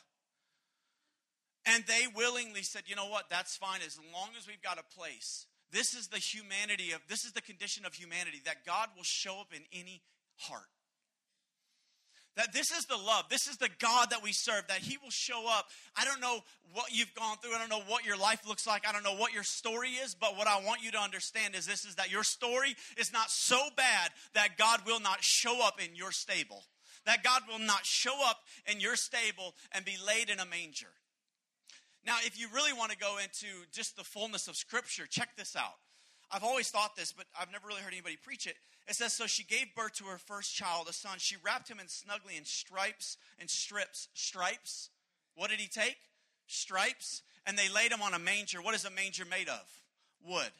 And 1.66 1.84
they 1.86 2.06
willingly 2.14 2.62
said, 2.62 2.82
You 2.86 2.94
know 2.94 3.08
what? 3.08 3.28
That's 3.28 3.56
fine 3.56 3.80
as 3.84 3.98
long 4.14 4.30
as 4.38 4.46
we've 4.46 4.62
got 4.62 4.78
a 4.78 4.96
place. 4.96 5.46
This 5.70 5.94
is 5.94 6.08
the 6.08 6.18
humanity 6.18 6.92
of, 6.92 7.00
this 7.08 7.24
is 7.24 7.32
the 7.32 7.42
condition 7.42 7.84
of 7.84 7.94
humanity 7.94 8.40
that 8.46 8.64
God 8.64 8.88
will 8.96 9.02
show 9.02 9.40
up 9.40 9.48
in 9.52 9.62
any 9.72 10.02
heart. 10.36 10.62
That 12.38 12.52
this 12.52 12.70
is 12.70 12.84
the 12.84 12.96
love. 12.96 13.24
This 13.28 13.48
is 13.48 13.56
the 13.56 13.68
God 13.80 14.10
that 14.10 14.22
we 14.22 14.30
serve, 14.32 14.62
that 14.68 14.78
He 14.78 14.96
will 14.96 15.10
show 15.10 15.46
up. 15.48 15.66
I 15.96 16.04
don't 16.04 16.20
know 16.20 16.38
what 16.72 16.94
you've 16.94 17.12
gone 17.14 17.36
through. 17.38 17.52
I 17.52 17.58
don't 17.58 17.68
know 17.68 17.82
what 17.88 18.06
your 18.06 18.16
life 18.16 18.46
looks 18.46 18.64
like. 18.64 18.88
I 18.88 18.92
don't 18.92 19.02
know 19.02 19.16
what 19.16 19.34
your 19.34 19.42
story 19.42 19.88
is. 19.88 20.14
But 20.14 20.36
what 20.36 20.46
I 20.46 20.64
want 20.64 20.84
you 20.84 20.92
to 20.92 21.00
understand 21.00 21.56
is 21.56 21.66
this 21.66 21.84
is 21.84 21.96
that 21.96 22.12
your 22.12 22.22
story 22.22 22.76
is 22.96 23.12
not 23.12 23.30
so 23.30 23.58
bad 23.76 24.12
that 24.34 24.56
God 24.56 24.82
will 24.86 25.00
not 25.00 25.18
show 25.20 25.66
up 25.66 25.82
in 25.84 25.96
your 25.96 26.12
stable. 26.12 26.62
That 27.06 27.24
God 27.24 27.42
will 27.48 27.58
not 27.58 27.84
show 27.84 28.14
up 28.24 28.38
in 28.70 28.78
your 28.78 28.94
stable 28.94 29.56
and 29.72 29.84
be 29.84 29.96
laid 30.06 30.30
in 30.30 30.38
a 30.38 30.46
manger. 30.46 30.94
Now, 32.06 32.18
if 32.24 32.38
you 32.38 32.46
really 32.54 32.72
want 32.72 32.92
to 32.92 32.96
go 32.96 33.18
into 33.18 33.48
just 33.72 33.96
the 33.96 34.04
fullness 34.04 34.46
of 34.46 34.54
Scripture, 34.54 35.06
check 35.10 35.30
this 35.36 35.56
out. 35.56 35.74
I've 36.30 36.44
always 36.44 36.70
thought 36.70 36.96
this, 36.96 37.12
but 37.12 37.26
I've 37.38 37.52
never 37.52 37.66
really 37.66 37.80
heard 37.80 37.92
anybody 37.92 38.16
preach 38.16 38.46
it. 38.46 38.56
It 38.86 38.94
says, 38.94 39.12
So 39.12 39.26
she 39.26 39.44
gave 39.44 39.74
birth 39.74 39.94
to 39.94 40.04
her 40.04 40.18
first 40.18 40.54
child, 40.54 40.86
a 40.88 40.92
son. 40.92 41.18
She 41.18 41.36
wrapped 41.42 41.70
him 41.70 41.80
in 41.80 41.88
snugly 41.88 42.36
in 42.36 42.44
stripes 42.44 43.16
and 43.38 43.48
strips. 43.48 44.08
Stripes. 44.14 44.90
What 45.34 45.50
did 45.50 45.60
he 45.60 45.68
take? 45.68 45.96
Stripes. 46.46 47.22
And 47.46 47.56
they 47.56 47.68
laid 47.68 47.92
him 47.92 48.02
on 48.02 48.14
a 48.14 48.18
manger. 48.18 48.60
What 48.60 48.74
is 48.74 48.84
a 48.84 48.90
manger 48.90 49.24
made 49.24 49.48
of? 49.48 49.82
Wood. 50.26 50.52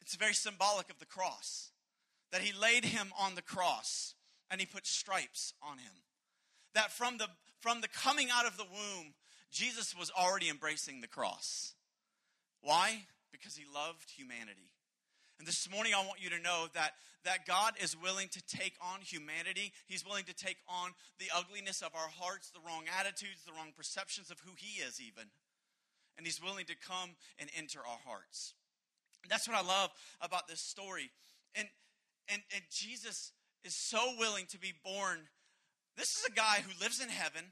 It's 0.00 0.16
very 0.16 0.34
symbolic 0.34 0.88
of 0.88 0.98
the 0.98 1.06
cross. 1.06 1.70
That 2.30 2.40
he 2.40 2.58
laid 2.58 2.84
him 2.84 3.12
on 3.20 3.34
the 3.34 3.42
cross 3.42 4.14
and 4.50 4.58
he 4.60 4.66
put 4.66 4.86
stripes 4.86 5.52
on 5.62 5.78
him. 5.78 5.92
That 6.74 6.90
from 6.90 7.18
the 7.18 7.28
from 7.60 7.80
the 7.80 7.88
coming 7.88 8.28
out 8.32 8.46
of 8.46 8.56
the 8.56 8.64
womb, 8.64 9.14
Jesus 9.50 9.94
was 9.96 10.10
already 10.10 10.48
embracing 10.48 11.00
the 11.00 11.06
cross. 11.06 11.74
Why? 12.62 13.02
because 13.32 13.56
he 13.56 13.64
loved 13.74 14.10
humanity. 14.10 14.70
And 15.42 15.46
this 15.48 15.68
morning, 15.68 15.90
I 15.92 16.06
want 16.06 16.22
you 16.22 16.30
to 16.30 16.38
know 16.38 16.68
that, 16.74 16.92
that 17.24 17.46
God 17.48 17.74
is 17.82 17.96
willing 18.00 18.28
to 18.30 18.40
take 18.46 18.74
on 18.80 19.00
humanity. 19.02 19.72
He's 19.88 20.06
willing 20.06 20.22
to 20.30 20.32
take 20.32 20.58
on 20.68 20.92
the 21.18 21.34
ugliness 21.34 21.82
of 21.82 21.90
our 21.96 22.06
hearts, 22.14 22.50
the 22.54 22.60
wrong 22.64 22.84
attitudes, 22.96 23.42
the 23.44 23.50
wrong 23.50 23.74
perceptions 23.76 24.30
of 24.30 24.38
who 24.46 24.52
He 24.56 24.78
is, 24.78 25.00
even. 25.00 25.34
And 26.16 26.24
He's 26.24 26.40
willing 26.40 26.66
to 26.66 26.76
come 26.78 27.18
and 27.40 27.50
enter 27.58 27.80
our 27.80 27.98
hearts. 28.06 28.54
And 29.24 29.32
that's 29.32 29.48
what 29.48 29.58
I 29.58 29.66
love 29.66 29.90
about 30.20 30.46
this 30.46 30.62
story. 30.62 31.10
And, 31.56 31.66
and, 32.28 32.42
and 32.54 32.62
Jesus 32.70 33.32
is 33.64 33.74
so 33.74 33.98
willing 34.20 34.46
to 34.50 34.60
be 34.60 34.74
born. 34.84 35.26
This 35.96 36.06
is 36.06 36.30
a 36.30 36.36
guy 36.36 36.62
who 36.62 36.70
lives 36.80 37.02
in 37.02 37.08
heaven 37.08 37.50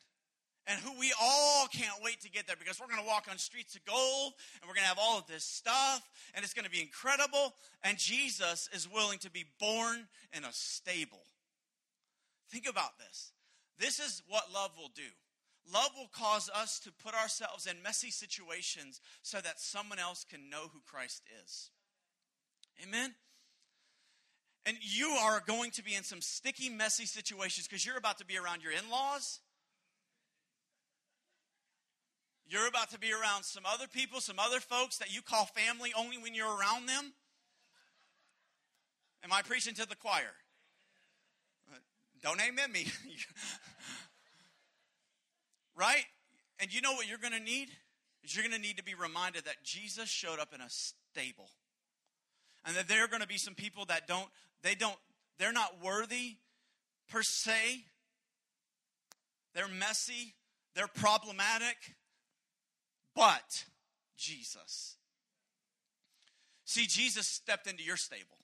and 0.71 0.79
who 0.79 0.93
we 1.01 1.13
all 1.21 1.67
can't 1.67 2.01
wait 2.03 2.21
to 2.21 2.31
get 2.31 2.47
there 2.47 2.55
because 2.57 2.79
we're 2.79 2.87
going 2.87 3.01
to 3.01 3.07
walk 3.07 3.27
on 3.29 3.37
streets 3.39 3.75
of 3.75 3.85
gold 3.85 4.35
and 4.61 4.69
we're 4.69 4.75
going 4.75 4.85
to 4.85 4.89
have 4.89 5.01
all 5.01 5.19
of 5.19 5.27
this 5.27 5.43
stuff 5.43 6.09
and 6.33 6.45
it's 6.45 6.55
going 6.55 6.65
to 6.65 6.71
be 6.71 6.81
incredible. 6.81 7.55
And 7.83 7.99
Jesus 7.99 8.69
is 8.73 8.89
willing 8.89 9.19
to 9.19 9.31
be 9.31 9.45
born 9.59 10.07
in 10.33 10.45
a 10.45 10.53
stable. 10.53 11.25
Think 12.51 12.69
about 12.69 12.99
this. 12.99 13.33
This 13.81 13.99
is 13.99 14.23
what 14.29 14.45
love 14.55 14.71
will 14.77 14.93
do. 14.95 15.11
Love 15.73 15.91
will 15.97 16.11
cause 16.13 16.49
us 16.55 16.79
to 16.81 16.93
put 16.93 17.15
ourselves 17.15 17.67
in 17.67 17.83
messy 17.83 18.11
situations 18.11 19.01
so 19.23 19.41
that 19.41 19.59
someone 19.59 19.99
else 19.99 20.25
can 20.29 20.49
know 20.51 20.71
who 20.73 20.81
Christ 20.87 21.23
is. 21.43 21.71
Amen? 22.87 23.13
And 24.67 24.77
you 24.81 25.09
are 25.09 25.43
going 25.45 25.73
to 25.73 25.83
be 25.83 25.97
in 25.97 26.05
some 26.05 26.21
sticky, 26.21 26.69
messy 26.69 27.07
situations 27.07 27.67
because 27.67 27.85
you're 27.85 27.99
about 27.99 28.19
to 28.19 28.25
be 28.25 28.39
around 28.39 28.63
your 28.63 28.73
in 28.73 28.89
laws 28.89 29.41
you're 32.51 32.67
about 32.67 32.91
to 32.91 32.99
be 32.99 33.13
around 33.13 33.45
some 33.45 33.63
other 33.65 33.87
people, 33.87 34.21
some 34.21 34.41
other 34.41 34.59
folks 34.59 34.99
that 34.99 35.15
you 35.15 35.23
call 35.23 35.47
family 35.47 35.93
only 35.97 36.19
when 36.19 36.35
you're 36.35 36.49
around 36.49 36.87
them. 36.87 37.13
Am 39.23 39.33
I 39.33 39.43
preaching 39.43 39.75
to 39.75 39.87
the 39.87 39.95
choir? 39.95 40.33
Uh, 41.71 41.77
don't 42.23 42.41
amen 42.41 42.73
me. 42.73 42.87
right? 45.77 46.05
And 46.59 46.75
you 46.75 46.81
know 46.81 46.95
what 46.95 47.09
you're 47.09 47.19
going 47.19 47.35
to 47.35 47.41
need? 47.41 47.69
Is 48.25 48.35
you're 48.35 48.45
going 48.45 48.61
to 48.61 48.61
need 48.61 48.79
to 48.79 48.85
be 48.85 48.95
reminded 48.95 49.45
that 49.45 49.63
Jesus 49.63 50.09
showed 50.09 50.41
up 50.41 50.53
in 50.53 50.61
a 50.61 50.69
stable. 50.69 51.51
And 52.67 52.77
that 52.77 52.89
there 52.89 53.05
are 53.05 53.09
going 53.09 53.23
to 53.23 53.29
be 53.29 53.39
some 53.39 53.55
people 53.55 53.85
that 53.87 54.09
don't, 54.09 54.29
they 54.63 54.75
don't, 54.75 54.97
they're 55.39 55.53
not 55.53 55.83
worthy 55.83 56.37
per 57.09 57.23
se. 57.23 57.85
They're 59.55 59.69
messy. 59.69 60.35
They're 60.75 60.89
problematic. 60.89 61.77
But 63.21 63.67
Jesus. 64.17 64.97
See, 66.65 66.87
Jesus 66.87 67.27
stepped 67.27 67.67
into 67.67 67.85
your 67.85 67.99
stable. 67.99 68.39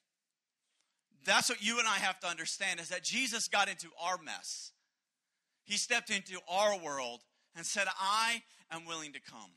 That's 1.25 1.49
what 1.49 1.63
you 1.63 1.79
and 1.79 1.87
I 1.87 1.95
have 1.95 2.19
to 2.19 2.27
understand 2.27 2.79
is 2.79 2.89
that 2.89 3.03
Jesus 3.03 3.47
got 3.47 3.69
into 3.69 3.87
our 3.99 4.19
mess. 4.23 4.73
He 5.63 5.77
stepped 5.77 6.11
into 6.11 6.37
our 6.47 6.77
world 6.77 7.21
and 7.55 7.65
said, 7.65 7.87
I 7.99 8.43
am 8.71 8.85
willing 8.85 9.13
to 9.13 9.19
come. 9.19 9.49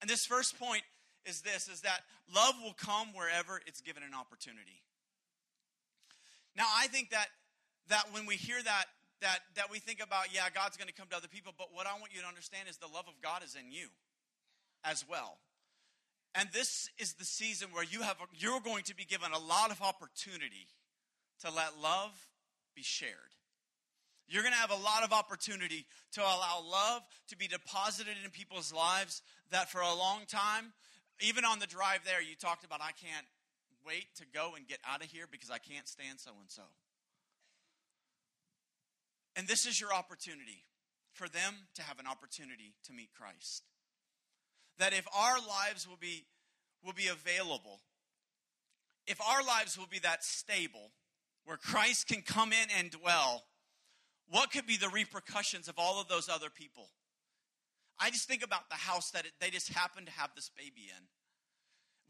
And 0.00 0.08
this 0.08 0.24
first 0.24 0.58
point 0.58 0.82
is 1.26 1.42
this 1.42 1.68
is 1.68 1.82
that 1.82 2.00
love 2.34 2.54
will 2.62 2.72
come 2.72 3.08
wherever 3.12 3.60
it's 3.66 3.82
given 3.82 4.02
an 4.02 4.14
opportunity. 4.18 4.80
Now 6.56 6.64
I 6.74 6.86
think 6.86 7.10
that 7.10 7.26
that 7.88 8.06
when 8.10 8.24
we 8.24 8.36
hear 8.36 8.62
that 8.62 8.86
that 9.20 9.40
that 9.56 9.70
we 9.70 9.78
think 9.78 10.02
about 10.02 10.32
yeah 10.32 10.48
God's 10.54 10.76
going 10.76 10.88
to 10.88 10.94
come 10.94 11.08
to 11.10 11.16
other 11.16 11.28
people 11.28 11.52
but 11.56 11.68
what 11.72 11.86
I 11.86 11.92
want 11.98 12.12
you 12.14 12.20
to 12.20 12.26
understand 12.26 12.68
is 12.68 12.76
the 12.76 12.86
love 12.86 13.08
of 13.08 13.14
God 13.22 13.42
is 13.42 13.56
in 13.56 13.72
you 13.72 13.88
as 14.84 15.04
well. 15.08 15.38
And 16.34 16.48
this 16.52 16.90
is 16.98 17.14
the 17.14 17.24
season 17.24 17.68
where 17.72 17.84
you 17.84 18.02
have 18.02 18.16
you're 18.38 18.60
going 18.60 18.84
to 18.84 18.96
be 18.96 19.04
given 19.04 19.32
a 19.32 19.38
lot 19.38 19.70
of 19.70 19.80
opportunity 19.80 20.68
to 21.40 21.50
let 21.50 21.80
love 21.80 22.12
be 22.74 22.82
shared. 22.82 23.32
You're 24.28 24.42
going 24.42 24.54
to 24.54 24.58
have 24.58 24.70
a 24.70 24.82
lot 24.82 25.04
of 25.04 25.12
opportunity 25.12 25.86
to 26.12 26.20
allow 26.20 26.62
love 26.68 27.02
to 27.28 27.36
be 27.36 27.46
deposited 27.46 28.14
in 28.24 28.30
people's 28.30 28.72
lives 28.72 29.22
that 29.50 29.70
for 29.70 29.80
a 29.80 29.94
long 29.94 30.22
time, 30.26 30.72
even 31.20 31.44
on 31.44 31.60
the 31.60 31.66
drive 31.66 32.00
there, 32.04 32.20
you 32.20 32.34
talked 32.34 32.64
about, 32.64 32.80
I 32.82 32.90
can't 32.90 33.26
wait 33.86 34.06
to 34.16 34.24
go 34.34 34.54
and 34.56 34.66
get 34.66 34.78
out 34.86 35.02
of 35.02 35.10
here 35.10 35.26
because 35.30 35.50
I 35.50 35.58
can't 35.58 35.86
stand 35.86 36.18
so 36.18 36.32
and 36.40 36.50
so. 36.50 36.62
And 39.36 39.46
this 39.46 39.66
is 39.66 39.80
your 39.80 39.92
opportunity 39.92 40.64
for 41.12 41.28
them 41.28 41.54
to 41.74 41.82
have 41.82 41.98
an 41.98 42.06
opportunity 42.06 42.74
to 42.86 42.92
meet 42.92 43.10
Christ. 43.12 43.62
That 44.78 44.92
if 44.92 45.06
our 45.14 45.38
lives 45.38 45.86
will 45.86 45.98
be, 46.00 46.24
will 46.82 46.94
be 46.94 47.08
available, 47.08 47.80
if 49.06 49.20
our 49.20 49.42
lives 49.42 49.78
will 49.78 49.86
be 49.86 50.00
that 50.00 50.24
stable, 50.24 50.90
where 51.44 51.56
Christ 51.56 52.08
can 52.08 52.22
come 52.22 52.52
in 52.52 52.68
and 52.78 52.90
dwell, 52.90 53.44
what 54.28 54.50
could 54.50 54.66
be 54.66 54.76
the 54.76 54.88
repercussions 54.88 55.68
of 55.68 55.78
all 55.78 56.00
of 56.00 56.08
those 56.08 56.28
other 56.28 56.50
people? 56.50 56.88
I 58.00 58.10
just 58.10 58.28
think 58.28 58.42
about 58.42 58.68
the 58.68 58.76
house 58.76 59.10
that 59.12 59.24
it, 59.24 59.32
they 59.40 59.50
just 59.50 59.72
happened 59.72 60.06
to 60.06 60.12
have 60.12 60.30
this 60.34 60.50
baby 60.56 60.90
in. 60.90 61.04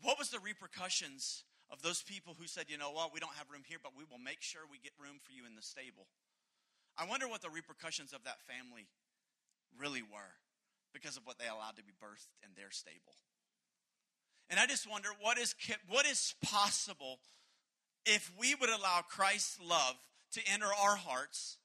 What 0.02 0.18
was 0.18 0.30
the 0.30 0.40
repercussions 0.40 1.44
of 1.70 1.82
those 1.82 2.02
people 2.02 2.34
who 2.38 2.46
said, 2.46 2.66
you 2.68 2.78
know 2.78 2.90
what, 2.90 3.12
we 3.12 3.20
don't 3.20 3.34
have 3.34 3.50
room 3.50 3.62
here, 3.66 3.78
but 3.82 3.92
we 3.96 4.04
will 4.10 4.18
make 4.18 4.40
sure 4.40 4.62
we 4.70 4.78
get 4.78 4.92
room 4.98 5.18
for 5.22 5.32
you 5.32 5.46
in 5.46 5.54
the 5.54 5.62
stable? 5.62 6.06
I 6.98 7.06
wonder 7.06 7.28
what 7.28 7.42
the 7.42 7.50
repercussions 7.50 8.12
of 8.12 8.24
that 8.24 8.40
family 8.46 8.86
really 9.78 10.02
were 10.02 10.34
because 10.92 11.16
of 11.16 11.26
what 11.26 11.38
they 11.38 11.46
allowed 11.46 11.76
to 11.76 11.84
be 11.84 11.92
birthed 11.92 12.32
in 12.42 12.50
their 12.56 12.70
stable. 12.70 13.14
And 14.48 14.58
I 14.58 14.66
just 14.66 14.90
wonder 14.90 15.08
what 15.20 15.38
is, 15.38 15.54
what 15.88 16.06
is 16.06 16.34
possible 16.42 17.18
if 18.06 18.32
we 18.38 18.54
would 18.54 18.70
allow 18.70 19.00
Christ's 19.06 19.58
love 19.60 19.96
to 20.32 20.40
enter 20.52 20.66
our 20.66 20.96
hearts 20.96 21.58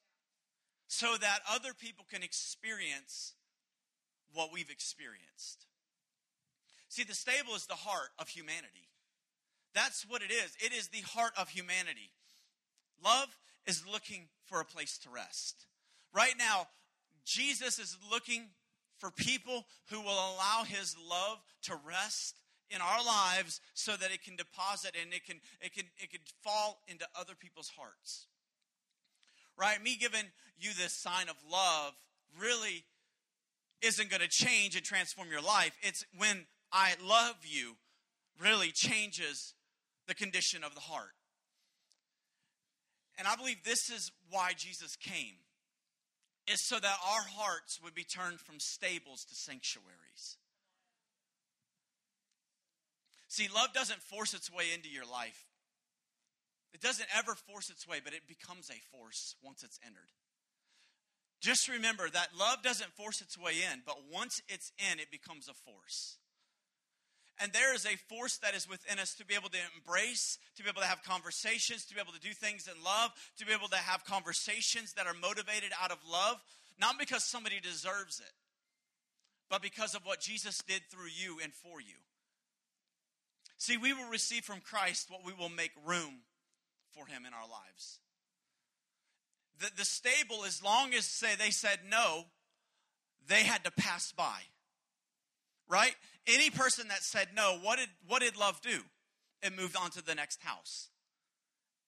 so 0.87 1.15
that 1.21 1.39
other 1.49 1.73
people 1.73 2.05
can 2.11 2.23
experience 2.23 3.33
what 4.33 4.51
we've 4.51 4.69
experienced. 4.69 5.65
See, 6.89 7.03
the 7.03 7.13
stable 7.13 7.55
is 7.55 7.67
the 7.67 7.75
heart 7.75 8.09
of 8.19 8.27
humanity. 8.27 8.89
That's 9.73 10.05
what 10.09 10.21
it 10.21 10.31
is. 10.31 10.57
It 10.59 10.73
is 10.73 10.89
the 10.89 11.01
heart 11.01 11.31
of 11.37 11.49
humanity. 11.49 12.11
Love 13.03 13.37
is 13.67 13.83
looking 13.91 14.27
for 14.45 14.59
a 14.59 14.65
place 14.65 14.97
to 14.99 15.09
rest. 15.09 15.65
Right 16.13 16.33
now, 16.37 16.67
Jesus 17.25 17.79
is 17.79 17.97
looking 18.11 18.49
for 18.97 19.11
people 19.11 19.65
who 19.89 20.01
will 20.01 20.09
allow 20.09 20.63
his 20.65 20.95
love 21.09 21.39
to 21.63 21.75
rest 21.87 22.35
in 22.69 22.81
our 22.81 23.03
lives 23.05 23.59
so 23.73 23.95
that 23.97 24.11
it 24.11 24.23
can 24.23 24.35
deposit 24.35 24.95
and 25.01 25.13
it 25.13 25.25
can 25.25 25.37
it 25.59 25.73
can 25.73 25.85
it 25.97 26.11
can 26.11 26.21
fall 26.43 26.81
into 26.87 27.05
other 27.19 27.33
people's 27.35 27.71
hearts 27.77 28.27
right? 29.61 29.81
Me 29.81 29.95
giving 29.95 30.25
you 30.59 30.71
this 30.73 30.93
sign 30.93 31.29
of 31.29 31.35
love 31.49 31.93
really 32.39 32.83
isn't 33.81 34.09
going 34.09 34.21
to 34.21 34.27
change 34.27 34.75
and 34.75 34.83
transform 34.83 35.29
your 35.29 35.41
life. 35.41 35.77
It's 35.81 36.05
when 36.17 36.45
I 36.71 36.93
love 37.03 37.35
you 37.43 37.75
really 38.41 38.71
changes 38.71 39.53
the 40.07 40.15
condition 40.15 40.63
of 40.63 40.73
the 40.73 40.81
heart. 40.81 41.11
And 43.21 43.27
I 43.27 43.35
believe 43.35 43.63
this 43.63 43.91
is 43.91 44.11
why 44.31 44.53
Jesus 44.57 44.95
came. 44.95 45.35
Is 46.51 46.59
so 46.59 46.79
that 46.79 46.97
our 47.07 47.21
hearts 47.37 47.79
would 47.83 47.93
be 47.93 48.03
turned 48.03 48.39
from 48.39 48.59
stables 48.59 49.25
to 49.25 49.35
sanctuaries. 49.35 50.37
See, 53.27 53.47
love 53.53 53.73
doesn't 53.75 54.01
force 54.01 54.33
its 54.33 54.51
way 54.51 54.73
into 54.73 54.89
your 54.89 55.05
life. 55.05 55.45
It 56.73 56.81
doesn't 56.81 57.09
ever 57.15 57.35
force 57.35 57.69
its 57.69 57.87
way, 57.87 57.97
but 58.03 58.13
it 58.13 58.27
becomes 58.27 58.71
a 58.71 58.97
force 58.97 59.35
once 59.43 59.61
it's 59.61 59.79
entered. 59.85 60.09
Just 61.41 61.69
remember 61.69 62.09
that 62.09 62.29
love 62.35 62.63
doesn't 62.63 62.91
force 62.93 63.21
its 63.21 63.37
way 63.37 63.53
in, 63.71 63.83
but 63.85 63.97
once 64.11 64.41
it's 64.49 64.71
in, 64.91 64.99
it 64.99 65.11
becomes 65.11 65.47
a 65.47 65.53
force. 65.53 66.17
And 67.39 67.51
there 67.53 67.73
is 67.73 67.85
a 67.85 67.97
force 68.13 68.37
that 68.37 68.53
is 68.53 68.69
within 68.69 68.99
us 68.99 69.15
to 69.15 69.25
be 69.25 69.33
able 69.33 69.49
to 69.49 69.57
embrace, 69.75 70.37
to 70.57 70.63
be 70.63 70.69
able 70.69 70.81
to 70.81 70.87
have 70.87 71.03
conversations, 71.03 71.85
to 71.85 71.95
be 71.95 72.01
able 72.01 72.13
to 72.13 72.19
do 72.19 72.33
things 72.33 72.67
in 72.67 72.83
love, 72.83 73.11
to 73.39 73.45
be 73.45 73.53
able 73.53 73.69
to 73.69 73.77
have 73.77 74.05
conversations 74.05 74.93
that 74.93 75.07
are 75.07 75.13
motivated 75.13 75.71
out 75.81 75.91
of 75.91 75.97
love, 76.09 76.37
not 76.79 76.99
because 76.99 77.23
somebody 77.23 77.59
deserves 77.59 78.19
it, 78.19 78.33
but 79.49 79.61
because 79.61 79.95
of 79.95 80.05
what 80.05 80.19
Jesus 80.19 80.61
did 80.67 80.81
through 80.91 81.09
you 81.15 81.39
and 81.41 81.53
for 81.53 81.81
you. 81.81 81.95
See, 83.57 83.77
we 83.77 83.93
will 83.93 84.09
receive 84.09 84.43
from 84.43 84.59
Christ 84.59 85.09
what 85.09 85.25
we 85.25 85.33
will 85.33 85.49
make 85.49 85.71
room 85.85 86.21
for 86.93 87.05
him 87.05 87.25
in 87.25 87.33
our 87.33 87.47
lives. 87.47 87.99
The, 89.59 89.69
the 89.77 89.85
stable, 89.85 90.45
as 90.45 90.63
long 90.63 90.93
as 90.93 91.05
say 91.05 91.35
they 91.37 91.51
said 91.51 91.79
no, 91.89 92.25
they 93.27 93.43
had 93.43 93.63
to 93.63 93.71
pass 93.71 94.11
by. 94.11 94.41
Right? 95.71 95.95
Any 96.27 96.49
person 96.49 96.89
that 96.89 97.01
said 97.01 97.29
no, 97.35 97.57
what 97.61 97.79
did 97.79 97.87
what 98.05 98.21
did 98.21 98.35
love 98.37 98.59
do? 98.61 98.81
It 99.41 99.57
moved 99.57 99.77
on 99.77 99.89
to 99.91 100.05
the 100.05 100.13
next 100.13 100.43
house. 100.43 100.89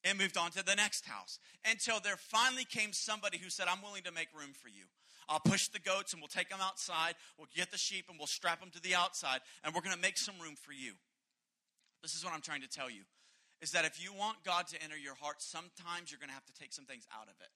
It 0.04 0.18
moved 0.18 0.38
on 0.38 0.52
to 0.52 0.64
the 0.64 0.76
next 0.76 1.06
house 1.06 1.40
until 1.70 2.00
there 2.00 2.18
finally 2.18 2.66
came 2.66 2.92
somebody 2.92 3.38
who 3.38 3.50
said, 3.50 3.68
I'm 3.70 3.82
willing 3.82 4.04
to 4.04 4.12
make 4.12 4.28
room 4.34 4.52
for 4.54 4.68
you. 4.68 4.86
I'll 5.30 5.40
push 5.40 5.68
the 5.68 5.80
goats 5.80 6.12
and 6.12 6.22
we'll 6.22 6.28
take 6.28 6.50
them 6.50 6.60
outside. 6.62 7.16
We'll 7.38 7.48
get 7.56 7.72
the 7.72 7.78
sheep 7.78 8.06
and 8.10 8.18
we'll 8.18 8.28
strap 8.28 8.60
them 8.60 8.70
to 8.72 8.82
the 8.82 8.96
outside 8.96 9.40
and 9.64 9.74
we're 9.74 9.82
going 9.82 9.96
to 9.96 10.02
make 10.02 10.18
some 10.18 10.36
room 10.42 10.56
for 10.60 10.74
you. 10.74 10.94
This 12.02 12.16
is 12.16 12.24
what 12.24 12.34
I'm 12.34 12.42
trying 12.42 12.62
to 12.62 12.68
tell 12.68 12.90
you 12.90 13.04
is 13.62 13.72
that 13.72 13.86
if 13.86 14.04
you 14.04 14.12
want 14.12 14.44
God 14.44 14.68
to 14.68 14.84
enter 14.84 14.98
your 14.98 15.16
heart, 15.16 15.40
sometimes 15.40 16.12
you're 16.12 16.20
going 16.20 16.28
to 16.28 16.36
have 16.36 16.46
to 16.46 16.54
take 16.54 16.74
some 16.74 16.84
things 16.84 17.08
out 17.16 17.32
of 17.32 17.36
it. 17.40 17.48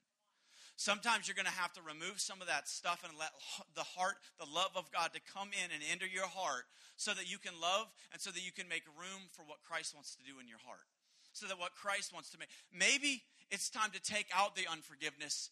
Sometimes 0.77 1.27
you're 1.27 1.35
going 1.35 1.49
to 1.49 1.59
have 1.59 1.73
to 1.73 1.81
remove 1.81 2.21
some 2.21 2.39
of 2.39 2.47
that 2.47 2.69
stuff 2.69 3.01
and 3.01 3.17
let 3.17 3.33
the 3.73 3.83
heart, 3.83 4.21
the 4.37 4.45
love 4.45 4.69
of 4.77 4.91
God 4.93 5.09
to 5.13 5.21
come 5.33 5.49
in 5.49 5.73
and 5.73 5.81
enter 5.91 6.05
your 6.05 6.29
heart 6.29 6.69
so 6.97 7.17
that 7.17 7.29
you 7.29 7.39
can 7.39 7.53
love 7.59 7.89
and 8.13 8.21
so 8.21 8.29
that 8.29 8.45
you 8.45 8.53
can 8.53 8.69
make 8.69 8.85
room 8.93 9.25
for 9.33 9.41
what 9.41 9.57
Christ 9.65 9.95
wants 9.97 10.15
to 10.15 10.23
do 10.23 10.39
in 10.39 10.47
your 10.47 10.61
heart. 10.65 10.85
So 11.33 11.47
that 11.47 11.57
what 11.57 11.73
Christ 11.73 12.13
wants 12.13 12.29
to 12.29 12.37
make. 12.37 12.49
Maybe 12.71 13.23
it's 13.49 13.69
time 13.69 13.89
to 13.91 14.01
take 14.01 14.27
out 14.33 14.55
the 14.55 14.69
unforgiveness. 14.71 15.49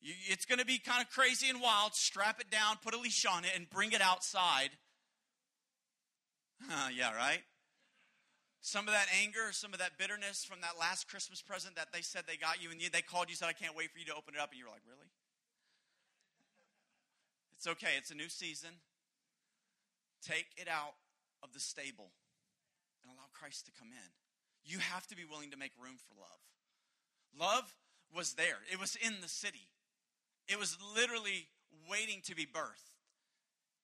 You, 0.00 0.14
it's 0.26 0.44
going 0.44 0.58
to 0.58 0.66
be 0.66 0.78
kind 0.78 1.02
of 1.02 1.10
crazy 1.10 1.48
and 1.48 1.60
wild. 1.62 1.94
Strap 1.94 2.40
it 2.40 2.50
down, 2.50 2.76
put 2.82 2.94
a 2.94 2.98
leash 2.98 3.26
on 3.26 3.44
it, 3.44 3.52
and 3.54 3.70
bring 3.70 3.92
it 3.92 4.02
outside. 4.02 4.70
Uh, 6.68 6.88
yeah, 6.94 7.14
right? 7.14 7.42
Some 8.60 8.88
of 8.88 8.94
that 8.94 9.06
anger, 9.22 9.52
some 9.52 9.72
of 9.72 9.78
that 9.78 9.98
bitterness 9.98 10.44
from 10.44 10.60
that 10.62 10.78
last 10.78 11.08
Christmas 11.08 11.40
present 11.40 11.76
that 11.76 11.92
they 11.92 12.02
said 12.02 12.24
they 12.26 12.36
got 12.36 12.62
you 12.62 12.70
and 12.70 12.80
they 12.92 13.02
called 13.02 13.30
you 13.30 13.36
said, 13.36 13.48
I 13.48 13.52
can't 13.52 13.76
wait 13.76 13.90
for 13.90 13.98
you 13.98 14.06
to 14.06 14.14
open 14.14 14.34
it 14.34 14.40
up. 14.40 14.50
And 14.50 14.58
you 14.58 14.66
were 14.66 14.72
like, 14.72 14.86
really? 14.86 15.08
It's 17.56 17.66
okay. 17.66 17.94
It's 17.96 18.10
a 18.10 18.14
new 18.14 18.28
season. 18.28 18.70
Take 20.22 20.46
it 20.56 20.68
out 20.68 20.94
of 21.42 21.52
the 21.52 21.60
stable 21.60 22.10
and 23.02 23.12
allow 23.12 23.30
Christ 23.32 23.66
to 23.66 23.72
come 23.78 23.88
in. 23.88 24.10
You 24.64 24.78
have 24.78 25.06
to 25.08 25.16
be 25.16 25.24
willing 25.24 25.50
to 25.52 25.56
make 25.56 25.72
room 25.80 25.96
for 25.96 26.14
love. 26.20 26.42
Love 27.38 27.74
was 28.14 28.34
there, 28.34 28.58
it 28.72 28.80
was 28.80 28.96
in 28.96 29.20
the 29.20 29.28
city, 29.28 29.68
it 30.48 30.58
was 30.58 30.78
literally 30.96 31.48
waiting 31.90 32.20
to 32.24 32.34
be 32.34 32.46
birthed. 32.46 32.96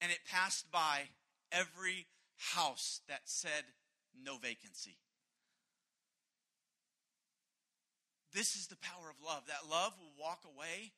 And 0.00 0.10
it 0.10 0.18
passed 0.30 0.70
by 0.70 1.08
every 1.52 2.06
house 2.36 3.00
that 3.08 3.22
said 3.24 3.64
no 4.22 4.36
vacancy. 4.36 4.96
This 8.34 8.56
is 8.56 8.66
the 8.66 8.76
power 8.76 9.08
of 9.08 9.16
love. 9.24 9.46
That 9.46 9.70
love 9.70 9.94
will 9.98 10.12
walk 10.18 10.40
away 10.44 10.92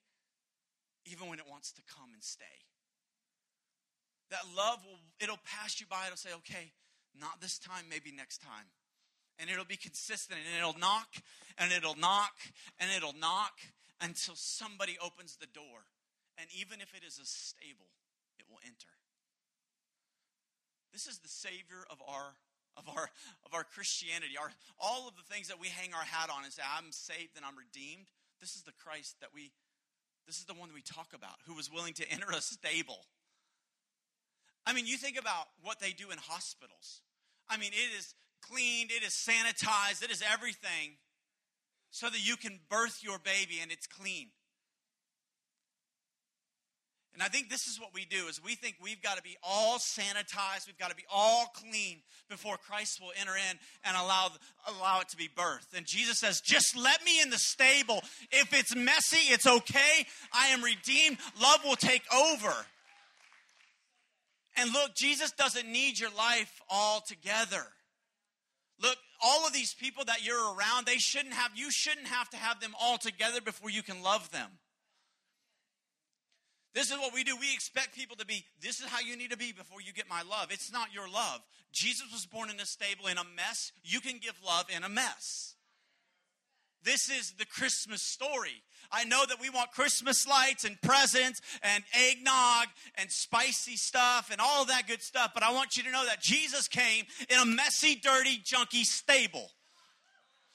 even 1.05 1.29
when 1.29 1.39
it 1.39 1.45
wants 1.49 1.71
to 1.73 1.83
come 1.85 2.11
and 2.13 2.25
stay. 2.25 2.57
That 4.31 4.43
love 4.57 4.83
will, 4.85 4.99
it'll 5.21 5.39
pass 5.45 5.79
you 5.79 5.87
by. 5.87 6.07
It'll 6.07 6.17
say, 6.17 6.35
okay, 6.43 6.73
not 7.15 7.41
this 7.41 7.59
time, 7.59 7.85
maybe 7.89 8.11
next 8.11 8.39
time. 8.39 8.73
And 9.39 9.51
it'll 9.51 9.69
be 9.69 9.77
consistent 9.77 10.41
and 10.41 10.59
it'll 10.59 10.81
knock 10.81 11.09
and 11.59 11.71
it'll 11.71 11.95
knock 11.95 12.35
and 12.81 12.91
it'll 12.97 13.15
knock 13.21 13.53
until 14.01 14.35
somebody 14.35 14.97
opens 15.05 15.37
the 15.37 15.47
door. 15.47 15.85
And 16.39 16.49
even 16.57 16.81
if 16.81 16.97
it 16.97 17.05
is 17.07 17.21
a 17.21 17.27
stable, 17.29 17.93
it 18.39 18.47
will 18.49 18.61
enter. 18.65 18.93
This 20.93 21.07
is 21.07 21.19
the 21.19 21.29
Savior 21.29 21.85
of 21.91 22.01
our 22.09 22.33
of 22.77 22.89
our 22.89 23.11
of 23.45 23.55
our 23.55 23.65
Christianity. 23.65 24.37
Our 24.41 24.51
all 24.79 25.09
of 25.09 25.17
the 25.17 25.27
things 25.33 25.49
that 25.49 25.61
we 25.61 25.69
hang 25.69 25.95
our 25.95 26.05
hat 26.05 26.31
on 26.31 26.45
and 26.45 26.53
say, 26.53 26.63
I'm 26.63 26.93
saved 26.93 27.37
and 27.37 27.45
I'm 27.45 27.57
redeemed. 27.57 28.07
This 28.41 28.55
is 28.55 28.63
the 28.63 28.73
Christ 28.73 29.17
that 29.21 29.31
we 29.35 29.53
this 30.27 30.39
is 30.39 30.45
the 30.45 30.55
one 30.55 30.69
that 30.69 30.75
we 30.75 30.83
talk 30.83 31.13
about, 31.15 31.39
who 31.47 31.55
was 31.55 31.71
willing 31.71 31.95
to 31.95 32.11
enter 32.11 32.27
a 32.31 32.41
stable. 32.41 33.07
I 34.67 34.73
mean, 34.73 34.87
you 34.87 34.97
think 34.97 35.19
about 35.19 35.47
what 35.63 35.79
they 35.79 35.93
do 35.93 36.11
in 36.11 36.19
hospitals. 36.19 37.01
I 37.49 37.57
mean, 37.57 37.71
it 37.73 37.97
is 37.97 38.15
cleaned, 38.43 38.91
it 38.91 39.05
is 39.05 39.13
sanitized, 39.13 40.03
it 40.03 40.11
is 40.11 40.23
everything 40.33 40.99
so 41.91 42.11
that 42.11 42.27
you 42.27 42.37
can 42.37 42.59
birth 42.69 43.01
your 43.03 43.19
baby 43.19 43.61
and 43.63 43.71
it's 43.71 43.87
clean. 43.87 44.29
And 47.17 47.23
I 47.23 47.29
think 47.29 47.49
this 47.49 47.67
is 47.67 47.81
what 47.81 47.95
we 47.95 48.05
do 48.05 48.27
is 48.29 48.45
we 48.45 48.57
think 48.57 48.77
we've 48.79 49.01
got 49.01 49.17
to 49.17 49.23
be 49.23 49.39
all 49.43 49.79
sanitized, 49.79 50.67
we've 50.67 50.77
got 50.77 50.91
to 50.91 50.97
be 50.97 51.07
all 51.11 51.47
clean 51.55 52.03
before 52.29 52.59
Christ 52.59 53.01
will 53.01 53.13
enter 53.19 53.35
in 53.35 53.59
and 53.85 53.97
allow 53.97 54.33
allow 54.69 55.01
it 55.01 55.09
to 55.09 55.17
be 55.17 55.27
birthed. 55.27 55.73
And 55.75 55.87
Jesus 55.87 56.19
says, 56.19 56.43
"Just 56.43 56.77
let 56.77 57.03
me 57.07 57.23
in 57.23 57.31
the 57.31 57.39
stable. 57.39 58.03
If 58.31 58.53
it's 58.53 58.77
messy, 58.77 59.33
it's 59.33 59.47
okay. 59.47 60.07
I 60.31 60.49
am 60.49 60.63
redeemed. 60.63 61.17
Love 61.41 61.65
will 61.65 61.77
take 61.77 62.03
over." 62.13 62.67
And 64.57 64.71
look, 64.75 64.95
Jesus 64.95 65.31
doesn't 65.33 65.67
need 65.67 65.99
your 65.99 66.11
life 66.11 66.61
all 66.69 67.01
together. 67.01 67.73
Look, 68.79 68.99
all 69.23 69.47
of 69.47 69.55
these 69.55 69.73
people 69.73 70.05
that 70.05 70.23
you're 70.23 70.55
around, 70.55 70.85
they 70.85 70.99
shouldn't 70.99 71.33
have 71.33 71.53
you 71.57 71.71
shouldn't 71.71 72.09
have 72.09 72.29
to 72.29 72.37
have 72.37 72.61
them 72.61 72.75
all 72.79 72.99
together 72.99 73.41
before 73.41 73.71
you 73.71 73.83
can 73.83 74.03
love 74.03 74.31
them. 74.33 74.59
This 76.77 76.91
is 76.91 76.99
what 76.99 77.15
we 77.15 77.25
do. 77.25 77.35
We 77.41 77.55
expect 77.55 77.97
people 77.97 78.17
to 78.17 78.27
be, 78.27 78.45
this 78.61 78.81
is 78.81 78.87
how 78.87 79.01
you 79.01 79.17
need 79.17 79.31
to 79.31 79.37
be 79.39 79.51
before 79.51 79.81
you 79.81 79.95
get 79.95 80.11
my 80.11 80.21
love. 80.21 80.49
It's 80.51 80.71
not 80.71 80.93
your 80.93 81.09
love. 81.09 81.41
Jesus 81.73 82.05
was 82.13 82.27
born 82.27 82.51
in 82.51 82.61
a 82.61 82.67
stable 82.67 83.07
in 83.07 83.17
a 83.17 83.25
mess. 83.35 83.73
You 83.83 83.99
can 84.01 84.19
give 84.19 84.35
love 84.47 84.67
in 84.69 84.85
a 84.85 84.89
mess. 84.91 85.55
This 86.85 87.09
is 87.09 87.33
the 87.39 87.47
Christmas 87.47 88.03
story. 88.03 88.63
I 88.93 89.05
know 89.05 89.25
that 89.27 89.41
we 89.41 89.49
want 89.49 89.71
Christmas 89.71 90.29
lights 90.29 90.67
and 90.67 90.79
presents 90.83 91.41
and 91.63 91.83
eggnog 91.95 92.67
and 92.97 93.11
spicy 93.11 93.77
stuff 93.77 94.29
and 94.31 94.39
all 94.39 94.67
that 94.67 94.87
good 94.87 95.01
stuff, 95.01 95.31
but 95.33 95.43
I 95.43 95.55
want 95.55 95.79
you 95.79 95.83
to 95.85 95.91
know 95.91 96.05
that 96.05 96.21
Jesus 96.21 96.69
came 96.69 97.07
in 97.31 97.39
a 97.39 97.47
messy, 97.47 97.95
dirty, 97.95 98.39
junky 98.45 98.85
stable. 98.85 99.51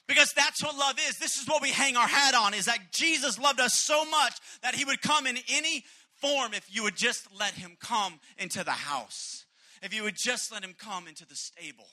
Because 0.06 0.32
that's 0.34 0.62
what 0.62 0.76
love 0.76 0.98
is. 1.08 1.18
This 1.18 1.36
is 1.40 1.48
what 1.48 1.62
we 1.62 1.70
hang 1.70 1.96
our 1.96 2.06
hat 2.06 2.34
on 2.34 2.54
is 2.54 2.66
that 2.66 2.92
Jesus 2.92 3.38
loved 3.38 3.60
us 3.60 3.74
so 3.74 4.04
much 4.04 4.34
that 4.62 4.74
he 4.74 4.84
would 4.84 5.00
come 5.00 5.26
in 5.26 5.36
any 5.48 5.84
form 6.22 6.54
if 6.54 6.74
you 6.74 6.84
would 6.84 6.96
just 6.96 7.28
let 7.38 7.54
him 7.54 7.76
come 7.80 8.20
into 8.38 8.64
the 8.64 8.70
house, 8.70 9.44
if 9.82 9.92
you 9.92 10.04
would 10.04 10.16
just 10.16 10.52
let 10.52 10.64
him 10.64 10.74
come 10.78 11.08
into 11.08 11.26
the 11.26 11.34
stable. 11.34 11.88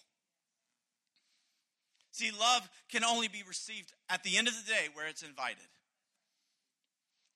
See, 2.12 2.32
love 2.32 2.70
can 2.92 3.04
only 3.04 3.28
be 3.28 3.44
received 3.48 3.94
at 4.10 4.24
the 4.24 4.38
end 4.38 4.48
of 4.48 4.54
the 4.54 4.72
day 4.72 4.88
where 4.94 5.08
it's 5.08 5.24
invited. 5.24 5.68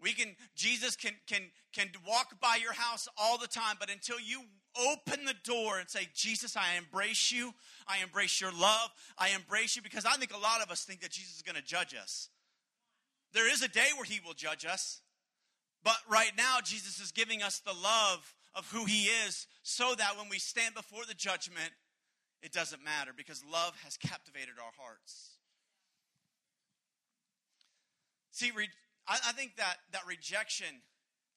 We 0.01 0.11
can, 0.11 0.35
Jesus 0.55 0.97
can, 0.97 1.13
can, 1.27 1.43
can 1.73 1.87
walk 2.05 2.39
by 2.41 2.57
your 2.61 2.73
house 2.73 3.07
all 3.17 3.37
the 3.37 3.47
time, 3.47 3.77
but 3.79 3.89
until 3.89 4.19
you 4.19 4.41
open 4.77 5.23
the 5.23 5.35
door 5.45 5.79
and 5.79 5.89
say, 5.89 6.09
Jesus, 6.13 6.57
I 6.57 6.75
embrace 6.77 7.31
you, 7.31 7.53
I 7.87 7.99
embrace 8.03 8.41
your 8.41 8.51
love, 8.51 8.89
I 9.17 9.29
embrace 9.29 9.77
you, 9.77 9.81
because 9.81 10.05
I 10.05 10.17
think 10.17 10.33
a 10.33 10.39
lot 10.39 10.61
of 10.61 10.69
us 10.69 10.83
think 10.83 11.01
that 11.01 11.11
Jesus 11.11 11.37
is 11.37 11.41
going 11.41 11.55
to 11.55 11.63
judge 11.63 11.95
us. 11.95 12.27
There 13.33 13.49
is 13.51 13.61
a 13.61 13.69
day 13.69 13.87
where 13.95 14.03
he 14.03 14.19
will 14.25 14.33
judge 14.33 14.65
us. 14.65 14.99
But 15.83 15.97
right 16.09 16.31
now, 16.37 16.57
Jesus 16.63 16.99
is 16.99 17.11
giving 17.11 17.43
us 17.43 17.59
the 17.59 17.73
love 17.73 18.35
of 18.55 18.69
who 18.71 18.85
he 18.85 19.05
is 19.25 19.47
so 19.63 19.95
that 19.95 20.17
when 20.17 20.29
we 20.29 20.39
stand 20.39 20.75
before 20.75 21.03
the 21.07 21.13
judgment, 21.13 21.71
it 22.41 22.51
doesn't 22.51 22.83
matter 22.83 23.11
because 23.15 23.43
love 23.51 23.73
has 23.83 23.97
captivated 23.97 24.55
our 24.59 24.71
hearts. 24.77 25.37
See, 28.31 28.51
re- 28.55 28.69
I, 29.07 29.19
I 29.27 29.31
think 29.33 29.57
that, 29.57 29.75
that 29.91 30.07
rejection, 30.07 30.67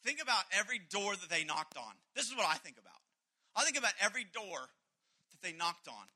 think 0.05 0.23
about 0.23 0.43
every 0.53 0.81
door 0.91 1.15
that 1.15 1.29
they 1.31 1.45
knocked 1.45 1.77
on. 1.77 1.93
This 2.15 2.27
is 2.27 2.37
what 2.37 2.47
I 2.47 2.55
think 2.55 2.77
about. 2.79 3.01
I 3.55 3.65
think 3.65 3.79
about 3.79 3.93
every 4.01 4.25
door 4.25 4.59
that 5.31 5.43
they 5.43 5.53
knocked 5.53 5.89
on. 5.89 6.07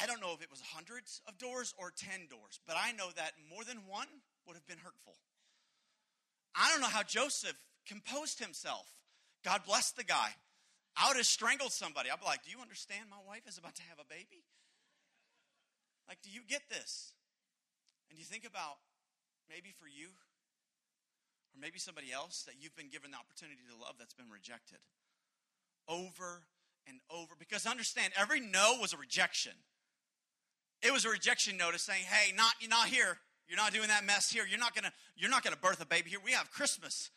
I 0.00 0.06
don't 0.06 0.20
know 0.20 0.32
if 0.32 0.42
it 0.42 0.50
was 0.50 0.60
hundreds 0.60 1.20
of 1.28 1.38
doors 1.38 1.74
or 1.78 1.92
10 1.94 2.28
doors, 2.30 2.60
but 2.66 2.76
I 2.78 2.92
know 2.92 3.08
that 3.16 3.32
more 3.52 3.64
than 3.64 3.78
one 3.86 4.08
would 4.46 4.56
have 4.56 4.66
been 4.66 4.78
hurtful. 4.78 5.16
I 6.54 6.70
don't 6.70 6.80
know 6.80 6.92
how 6.92 7.02
Joseph 7.02 7.56
composed 7.86 8.38
himself. 8.38 8.86
God 9.44 9.62
bless 9.66 9.90
the 9.92 10.04
guy. 10.04 10.28
I 10.96 11.08
would 11.08 11.16
have 11.16 11.26
strangled 11.26 11.72
somebody. 11.72 12.10
I'd 12.10 12.20
be 12.20 12.26
like, 12.26 12.44
Do 12.44 12.50
you 12.50 12.60
understand 12.60 13.08
my 13.10 13.22
wife 13.26 13.42
is 13.48 13.58
about 13.58 13.74
to 13.76 13.82
have 13.88 13.98
a 13.98 14.08
baby? 14.08 14.44
Like, 16.08 16.18
do 16.22 16.30
you 16.30 16.40
get 16.46 16.62
this? 16.68 17.12
And 18.10 18.18
you 18.18 18.24
think 18.24 18.44
about 18.44 18.76
maybe 19.48 19.72
for 19.72 19.86
you, 19.86 20.08
or 20.08 21.56
maybe 21.60 21.78
somebody 21.78 22.12
else 22.12 22.42
that 22.42 22.56
you've 22.60 22.76
been 22.76 22.90
given 22.90 23.10
the 23.12 23.16
opportunity 23.16 23.60
to 23.70 23.76
love 23.80 23.94
that's 23.98 24.12
been 24.12 24.28
rejected 24.28 24.78
over 25.88 26.44
and 26.86 27.00
over. 27.10 27.34
Because 27.38 27.66
understand, 27.66 28.12
every 28.18 28.40
no 28.40 28.76
was 28.80 28.92
a 28.92 28.96
rejection. 28.96 29.52
It 30.82 30.92
was 30.92 31.04
a 31.04 31.10
rejection 31.10 31.56
notice 31.56 31.82
saying, 31.82 32.04
hey, 32.04 32.32
not, 32.34 32.54
you're 32.60 32.70
not 32.70 32.88
here. 32.88 33.18
You're 33.52 33.60
not 33.60 33.74
doing 33.74 33.88
that 33.88 34.06
mess 34.06 34.30
here. 34.30 34.44
You're 34.48 34.58
not 34.58 34.74
gonna, 34.74 34.90
you're 35.14 35.28
not 35.28 35.44
gonna 35.44 35.58
birth 35.60 35.82
a 35.82 35.84
baby 35.84 36.08
here. 36.08 36.20
We 36.24 36.32
have 36.32 36.50
Christmas. 36.50 37.10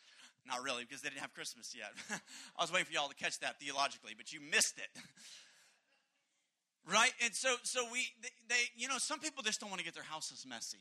Not 0.46 0.62
really, 0.62 0.84
because 0.84 1.00
they 1.00 1.08
didn't 1.08 1.22
have 1.22 1.32
Christmas 1.32 1.74
yet. 1.74 1.88
I 2.58 2.62
was 2.62 2.70
waiting 2.70 2.84
for 2.84 2.92
y'all 2.92 3.08
to 3.08 3.14
catch 3.14 3.40
that 3.40 3.58
theologically, 3.58 4.12
but 4.14 4.34
you 4.34 4.40
missed 4.42 4.76
it. 4.76 5.00
right? 6.92 7.10
And 7.24 7.34
so, 7.34 7.54
so 7.62 7.86
we, 7.90 8.08
they, 8.20 8.28
they, 8.50 8.62
you 8.76 8.86
know, 8.86 8.98
some 8.98 9.18
people 9.18 9.42
just 9.42 9.60
don't 9.60 9.70
want 9.70 9.80
to 9.80 9.84
get 9.86 9.94
their 9.94 10.02
houses 10.02 10.44
messy. 10.46 10.76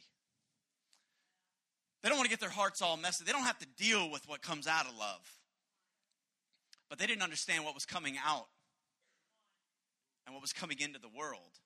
They 2.03 2.09
don't 2.09 2.17
want 2.17 2.29
to 2.29 2.31
get 2.31 2.41
their 2.41 2.49
hearts 2.49 2.81
all 2.81 2.97
messy. 2.97 3.23
They 3.23 3.31
don't 3.31 3.45
have 3.45 3.59
to 3.59 3.67
deal 3.77 4.11
with 4.11 4.27
what 4.27 4.41
comes 4.41 4.67
out 4.67 4.85
of 4.85 4.97
love. 4.99 5.25
But 6.89 6.99
they 6.99 7.07
didn't 7.07 7.23
understand 7.23 7.63
what 7.63 7.73
was 7.73 7.85
coming 7.85 8.17
out 8.27 8.47
and 10.25 10.35
what 10.35 10.41
was 10.41 10.51
coming 10.51 10.81
into 10.81 10.99
the 10.99 11.07
world. 11.07 11.61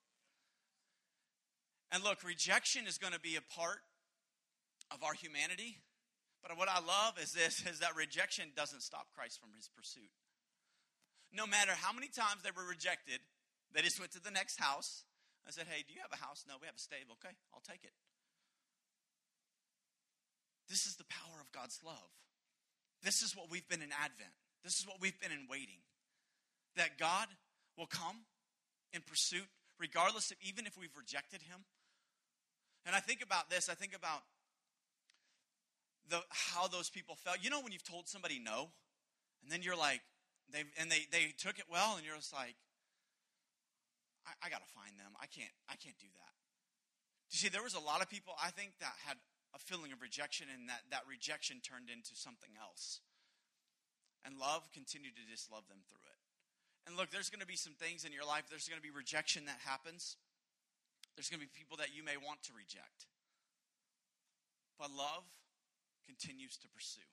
And 1.91 2.03
look, 2.03 2.23
rejection 2.23 2.85
is 2.87 2.97
going 2.97 3.13
to 3.13 3.19
be 3.19 3.35
a 3.35 3.41
part 3.41 3.81
of 4.91 5.03
our 5.03 5.13
humanity. 5.13 5.77
But 6.41 6.57
what 6.57 6.69
I 6.69 6.79
love 6.79 7.17
is 7.21 7.33
this 7.33 7.65
is 7.65 7.79
that 7.79 7.95
rejection 7.95 8.51
doesn't 8.55 8.81
stop 8.81 9.07
Christ 9.15 9.39
from 9.41 9.49
his 9.55 9.69
pursuit. 9.69 10.09
No 11.33 11.45
matter 11.45 11.73
how 11.73 11.93
many 11.93 12.07
times 12.07 12.41
they 12.43 12.53
were 12.55 12.65
rejected, 12.65 13.19
they 13.73 13.81
just 13.81 13.99
went 13.99 14.11
to 14.13 14.21
the 14.21 14.31
next 14.31 14.59
house. 14.59 15.03
I 15.47 15.51
said, 15.51 15.65
Hey, 15.69 15.83
do 15.87 15.93
you 15.93 16.01
have 16.01 16.13
a 16.13 16.23
house? 16.23 16.45
No, 16.47 16.55
we 16.61 16.65
have 16.65 16.75
a 16.75 16.81
stable. 16.81 17.17
Okay, 17.21 17.33
I'll 17.53 17.65
take 17.65 17.83
it. 17.83 17.93
This 20.69 20.85
is 20.85 20.95
the 20.95 21.09
power 21.09 21.41
of 21.41 21.51
God's 21.51 21.79
love. 21.85 22.13
This 23.01 23.21
is 23.21 23.35
what 23.35 23.49
we've 23.49 23.67
been 23.67 23.81
in 23.81 23.89
Advent. 23.93 24.33
This 24.63 24.77
is 24.77 24.85
what 24.85 25.01
we've 25.01 25.19
been 25.19 25.31
in 25.31 25.47
waiting. 25.49 25.81
That 26.77 26.97
God 26.99 27.27
will 27.77 27.87
come 27.87 28.25
in 28.93 29.01
pursuit, 29.01 29.47
regardless 29.79 30.31
of 30.31 30.37
even 30.41 30.67
if 30.67 30.77
we've 30.77 30.95
rejected 30.95 31.41
Him, 31.41 31.65
and 32.85 32.95
I 32.95 32.99
think 32.99 33.21
about 33.21 33.49
this, 33.49 33.69
I 33.69 33.75
think 33.75 33.95
about 33.95 34.23
the 36.09 36.21
how 36.29 36.67
those 36.67 36.89
people 36.89 37.15
felt. 37.15 37.37
You 37.41 37.49
know 37.49 37.61
when 37.61 37.71
you've 37.71 37.83
told 37.83 38.07
somebody 38.07 38.39
no, 38.39 38.69
and 39.43 39.51
then 39.51 39.61
you're 39.61 39.77
like, 39.77 40.01
they 40.51 40.63
and 40.79 40.89
they 40.91 41.05
they 41.11 41.33
took 41.37 41.59
it 41.59 41.65
well, 41.69 41.95
and 41.95 42.05
you're 42.05 42.15
just 42.15 42.33
like, 42.33 42.55
I, 44.25 44.47
I 44.47 44.49
gotta 44.49 44.69
find 44.73 44.97
them. 44.97 45.13
I 45.21 45.27
can't 45.27 45.53
I 45.69 45.75
can't 45.75 45.97
do 45.99 46.09
that. 46.09 46.33
You 47.29 47.37
see, 47.37 47.49
there 47.49 47.63
was 47.63 47.75
a 47.75 47.83
lot 47.83 48.01
of 48.01 48.09
people 48.09 48.33
I 48.41 48.49
think 48.49 48.73
that 48.79 48.93
had 49.05 49.17
a 49.53 49.59
feeling 49.59 49.93
of 49.93 50.01
rejection, 50.01 50.47
and 50.49 50.69
that 50.69 50.81
that 50.89 51.05
rejection 51.07 51.61
turned 51.61 51.89
into 51.89 52.15
something 52.15 52.51
else. 52.59 53.01
And 54.25 54.35
love 54.35 54.67
continued 54.73 55.15
to 55.15 55.23
just 55.31 55.47
love 55.47 55.63
them 55.71 55.79
through 55.87 56.03
it. 56.03 56.19
And 56.85 56.97
look, 56.97 57.09
there's 57.09 57.29
going 57.29 57.39
to 57.39 57.47
be 57.47 57.55
some 57.55 57.71
things 57.71 58.03
in 58.03 58.11
your 58.11 58.25
life. 58.25 58.49
There's 58.49 58.67
going 58.67 58.81
to 58.81 58.83
be 58.83 58.91
rejection 58.91 59.45
that 59.45 59.63
happens. 59.63 60.17
There's 61.19 61.27
going 61.27 61.43
to 61.43 61.51
be 61.51 61.51
people 61.51 61.75
that 61.83 61.91
you 61.91 61.99
may 61.99 62.15
want 62.15 62.47
to 62.47 62.55
reject. 62.55 63.11
But 64.79 64.87
love 64.95 65.27
continues 66.07 66.55
to 66.63 66.69
pursue. 66.69 67.03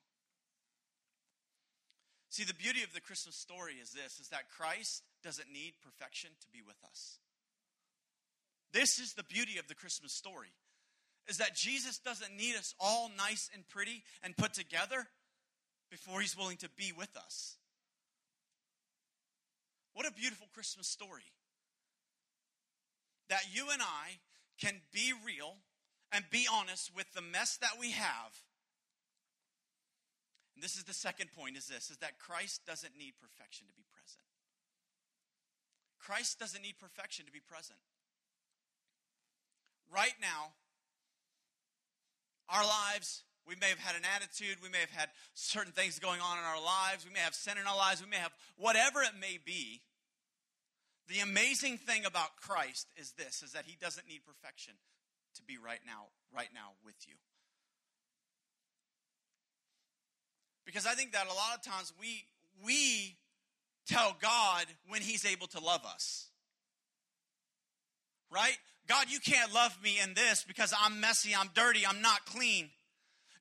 See, 2.29 2.45
the 2.45 2.55
beauty 2.55 2.83
of 2.87 2.93
the 2.93 3.01
Christmas 3.01 3.35
story 3.35 3.73
is 3.83 3.91
this 3.91 4.21
is 4.23 4.29
that 4.29 4.47
Christ 4.47 5.03
doesn't 5.25 5.51
need 5.51 5.73
perfection 5.83 6.29
to 6.39 6.47
be 6.55 6.63
with 6.65 6.77
us. 6.87 7.19
This 8.71 8.97
is 8.97 9.11
the 9.11 9.27
beauty 9.27 9.59
of 9.59 9.67
the 9.67 9.75
Christmas 9.75 10.13
story. 10.13 10.55
Is 11.27 11.39
that 11.39 11.53
Jesus 11.53 11.99
doesn't 11.99 12.31
need 12.31 12.55
us 12.55 12.73
all 12.79 13.11
nice 13.17 13.49
and 13.53 13.67
pretty 13.67 14.05
and 14.23 14.37
put 14.37 14.53
together 14.53 15.05
before 15.91 16.21
he's 16.21 16.37
willing 16.37 16.63
to 16.63 16.69
be 16.77 16.93
with 16.97 17.11
us. 17.17 17.57
What 19.91 20.07
a 20.07 20.13
beautiful 20.13 20.47
Christmas 20.53 20.87
story. 20.87 21.27
That 23.29 23.43
you 23.51 23.65
and 23.71 23.81
I 23.81 24.19
can 24.59 24.81
be 24.93 25.13
real 25.25 25.55
and 26.11 26.23
be 26.31 26.47
honest 26.51 26.95
with 26.95 27.11
the 27.13 27.21
mess 27.21 27.57
that 27.57 27.79
we 27.79 27.91
have. 27.91 28.31
And 30.55 30.63
this 30.63 30.75
is 30.75 30.85
the 30.85 30.93
second 30.93 31.29
point 31.37 31.57
is 31.57 31.67
this 31.67 31.91
is 31.91 31.97
that 31.97 32.17
Christ 32.17 32.61
doesn't 32.65 32.97
need 32.97 33.13
perfection 33.21 33.67
to 33.67 33.73
be 33.73 33.83
present. 33.93 34.25
Christ 35.99 36.39
doesn't 36.39 36.61
need 36.61 36.79
perfection 36.79 37.25
to 37.25 37.31
be 37.31 37.41
present. 37.41 37.77
Right 39.93 40.15
now, 40.21 40.55
our 42.49 42.63
lives, 42.63 43.23
we 43.47 43.55
may 43.59 43.67
have 43.69 43.79
had 43.79 43.95
an 43.95 44.03
attitude, 44.15 44.57
we 44.63 44.69
may 44.69 44.79
have 44.79 44.91
had 44.91 45.09
certain 45.33 45.73
things 45.73 45.99
going 45.99 46.21
on 46.21 46.37
in 46.37 46.43
our 46.43 46.61
lives, 46.61 47.05
we 47.05 47.13
may 47.13 47.19
have 47.19 47.35
sin 47.35 47.57
in 47.57 47.67
our 47.67 47.77
lives, 47.77 48.01
we 48.01 48.09
may 48.09 48.17
have 48.17 48.33
whatever 48.57 49.01
it 49.01 49.13
may 49.19 49.37
be. 49.43 49.81
The 51.07 51.19
amazing 51.19 51.77
thing 51.77 52.05
about 52.05 52.35
Christ 52.35 52.87
is 52.97 53.13
this 53.13 53.41
is 53.41 53.53
that 53.53 53.63
he 53.65 53.77
doesn't 53.79 54.07
need 54.07 54.21
perfection 54.25 54.73
to 55.35 55.43
be 55.43 55.57
right 55.57 55.79
now 55.85 56.07
right 56.35 56.49
now 56.53 56.71
with 56.83 56.95
you. 57.07 57.13
Because 60.65 60.85
I 60.85 60.93
think 60.93 61.13
that 61.13 61.27
a 61.27 61.33
lot 61.33 61.55
of 61.55 61.63
times 61.63 61.93
we 61.99 62.25
we 62.63 63.15
tell 63.87 64.15
God 64.21 64.65
when 64.89 65.01
he's 65.01 65.25
able 65.25 65.47
to 65.47 65.59
love 65.59 65.85
us. 65.85 66.27
Right? 68.29 68.57
God, 68.87 69.05
you 69.09 69.19
can't 69.19 69.53
love 69.53 69.77
me 69.81 69.97
in 70.03 70.13
this 70.13 70.43
because 70.45 70.73
I'm 70.77 70.99
messy, 70.99 71.33
I'm 71.33 71.49
dirty, 71.53 71.85
I'm 71.87 72.01
not 72.01 72.25
clean. 72.25 72.69